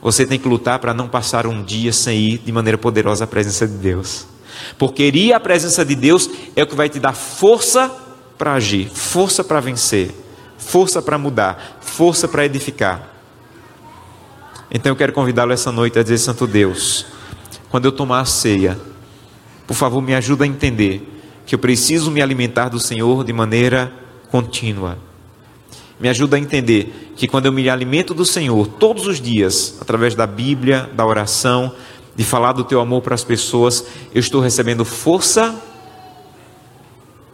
Você 0.00 0.24
tem 0.24 0.38
que 0.38 0.48
lutar 0.48 0.78
para 0.78 0.94
não 0.94 1.08
passar 1.08 1.46
um 1.46 1.62
dia 1.62 1.92
sem 1.92 2.18
ir 2.18 2.38
de 2.38 2.52
maneira 2.52 2.78
poderosa 2.78 3.24
à 3.24 3.26
presença 3.26 3.68
de 3.68 3.76
Deus. 3.76 4.26
Porque 4.78 5.08
ir 5.08 5.34
à 5.34 5.38
presença 5.38 5.84
de 5.84 5.94
Deus 5.94 6.30
é 6.56 6.62
o 6.62 6.66
que 6.66 6.74
vai 6.74 6.88
te 6.88 6.98
dar 6.98 7.12
força 7.12 7.94
para 8.38 8.54
agir, 8.54 8.88
força 8.88 9.44
para 9.44 9.60
vencer, 9.60 10.14
força 10.56 11.02
para 11.02 11.18
mudar, 11.18 11.78
força 11.82 12.26
para 12.26 12.46
edificar. 12.46 13.07
Então 14.70 14.92
eu 14.92 14.96
quero 14.96 15.12
convidá-lo 15.12 15.52
essa 15.52 15.72
noite 15.72 15.98
a 15.98 16.02
dizer: 16.02 16.18
Santo 16.18 16.46
Deus, 16.46 17.06
quando 17.70 17.86
eu 17.86 17.92
tomar 17.92 18.20
a 18.20 18.24
ceia, 18.24 18.78
por 19.66 19.74
favor, 19.74 20.02
me 20.02 20.14
ajuda 20.14 20.44
a 20.44 20.46
entender 20.46 21.06
que 21.46 21.54
eu 21.54 21.58
preciso 21.58 22.10
me 22.10 22.20
alimentar 22.20 22.68
do 22.68 22.78
Senhor 22.78 23.24
de 23.24 23.32
maneira 23.32 23.92
contínua. 24.30 24.98
Me 25.98 26.08
ajuda 26.08 26.36
a 26.36 26.40
entender 26.40 27.12
que 27.16 27.26
quando 27.26 27.46
eu 27.46 27.52
me 27.52 27.68
alimento 27.68 28.14
do 28.14 28.24
Senhor 28.24 28.66
todos 28.66 29.06
os 29.06 29.20
dias, 29.20 29.76
através 29.80 30.14
da 30.14 30.26
Bíblia, 30.26 30.88
da 30.94 31.04
oração, 31.04 31.74
de 32.14 32.24
falar 32.24 32.52
do 32.52 32.64
teu 32.64 32.80
amor 32.80 33.02
para 33.02 33.14
as 33.14 33.24
pessoas, 33.24 33.84
eu 34.14 34.20
estou 34.20 34.40
recebendo 34.40 34.84
força 34.84 35.54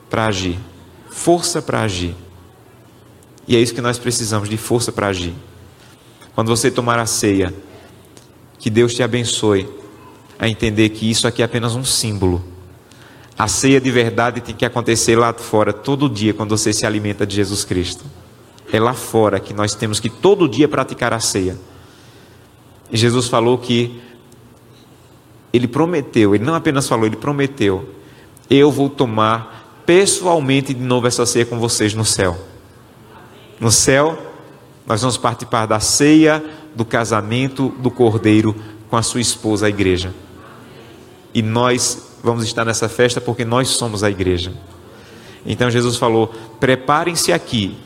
para 0.09 0.27
agir. 0.27 0.59
Força 1.11 1.61
para 1.61 1.83
agir. 1.83 2.14
E 3.47 3.57
é 3.57 3.61
isso 3.61 3.75
que 3.75 3.81
nós 3.81 3.99
precisamos, 3.99 4.49
de 4.49 4.57
força 4.57 4.90
para 4.90 5.09
agir. 5.09 5.35
Quando 6.35 6.49
você 6.49 6.70
tomar 6.70 6.99
a 6.99 7.07
ceia, 7.07 7.55
que 8.59 8.70
Deus 8.70 8.94
te 8.94 9.03
abençoe 9.03 9.68
a 10.38 10.49
entender 10.49 10.88
que 10.90 11.11
isso 11.11 11.29
aqui 11.29 11.42
é 11.42 11.44
apenas 11.44 11.75
um 11.75 11.85
símbolo. 11.85 12.44
A 13.38 13.49
ceia 13.49 13.81
de 13.81 13.90
verdade 13.90 14.40
tem 14.40 14.55
que 14.55 14.64
acontecer 14.64 15.16
lá 15.16 15.33
fora 15.33 15.73
todo 15.73 16.09
dia 16.09 16.35
quando 16.35 16.57
você 16.57 16.73
se 16.73 16.87
alimenta 16.87 17.27
de 17.27 17.37
Jesus 17.37 17.64
Cristo. 17.64 18.05
É 18.73 18.81
lá 18.81 18.94
fora 18.94 19.38
que 19.38 19.53
nós 19.53 19.75
temos 19.75 20.01
que 20.01 20.09
todo 20.09 20.49
dia 20.49 20.68
praticar 20.68 21.12
a 21.12 21.20
ceia. 21.20 21.57
E 22.90 22.97
Jesus 22.97 23.29
falou 23.29 23.59
que 23.59 24.01
ele 25.53 25.68
prometeu, 25.68 26.35
ele 26.35 26.44
não 26.44 26.55
apenas 26.55 26.88
falou, 26.88 27.07
ele 27.07 27.16
prometeu: 27.16 27.88
eu 28.51 28.70
vou 28.70 28.88
tomar 28.88 29.83
pessoalmente 29.87 30.75
de 30.75 30.83
novo 30.83 31.07
essa 31.07 31.25
ceia 31.27 31.47
com 31.47 31.59
vocês 31.59 31.94
no 31.94 32.05
céu. 32.05 32.37
No 33.61 33.70
céu, 33.70 34.34
nós 34.87 35.01
vamos 35.01 35.16
participar 35.16 35.66
da 35.66 35.81
ceia 35.81 36.44
do 36.75 36.85
casamento 36.85 37.68
do 37.79 37.90
cordeiro 37.90 38.55
com 38.90 38.97
a 38.97 39.03
sua 39.03 39.20
esposa, 39.20 39.66
a 39.66 39.68
igreja. 39.68 40.12
E 41.33 41.42
nós 41.42 42.18
vamos 42.23 42.44
estar 42.44 42.64
nessa 42.64 42.88
festa 42.88 43.20
porque 43.20 43.44
nós 43.44 43.68
somos 43.68 44.03
a 44.03 44.11
igreja. 44.11 44.53
Então 45.44 45.70
Jesus 45.70 45.97
falou: 45.97 46.29
preparem-se 46.61 47.33
aqui 47.33 47.77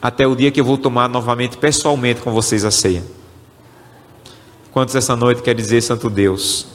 até 0.00 0.26
o 0.26 0.34
dia 0.34 0.50
que 0.50 0.60
eu 0.60 0.64
vou 0.64 0.78
tomar 0.78 1.08
novamente 1.08 1.56
pessoalmente 1.56 2.20
com 2.20 2.32
vocês 2.32 2.64
a 2.64 2.70
ceia. 2.70 3.02
Quantos 4.70 4.94
essa 4.94 5.14
noite 5.14 5.42
quer 5.42 5.54
dizer, 5.54 5.80
Santo 5.80 6.10
Deus, 6.10 6.66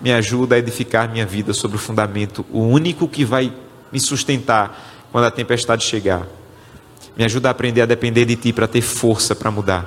me 0.00 0.12
ajuda 0.12 0.54
a 0.54 0.58
edificar 0.58 1.10
minha 1.10 1.26
vida 1.26 1.52
sobre 1.52 1.76
o 1.76 1.80
fundamento, 1.80 2.44
o 2.50 2.60
único 2.60 3.06
que 3.06 3.24
vai 3.24 3.52
me 3.92 4.00
sustentar 4.00 5.06
quando 5.12 5.24
a 5.24 5.30
tempestade 5.30 5.84
chegar. 5.84 6.26
Me 7.20 7.26
ajuda 7.26 7.48
a 7.48 7.50
aprender 7.50 7.82
a 7.82 7.84
depender 7.84 8.24
de 8.24 8.34
Ti 8.34 8.50
para 8.50 8.66
ter 8.66 8.80
força 8.80 9.36
para 9.36 9.50
mudar. 9.50 9.86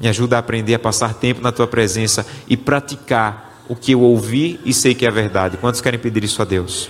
Me 0.00 0.08
ajuda 0.08 0.36
a 0.36 0.38
aprender 0.38 0.72
a 0.72 0.78
passar 0.78 1.12
tempo 1.12 1.42
na 1.42 1.52
Tua 1.52 1.66
presença 1.66 2.26
e 2.48 2.56
praticar 2.56 3.62
o 3.68 3.76
que 3.76 3.92
eu 3.92 4.00
ouvi 4.00 4.58
e 4.64 4.72
sei 4.72 4.94
que 4.94 5.04
é 5.04 5.10
verdade. 5.10 5.58
Quantos 5.58 5.82
querem 5.82 6.00
pedir 6.00 6.24
isso 6.24 6.40
a 6.40 6.46
Deus? 6.46 6.88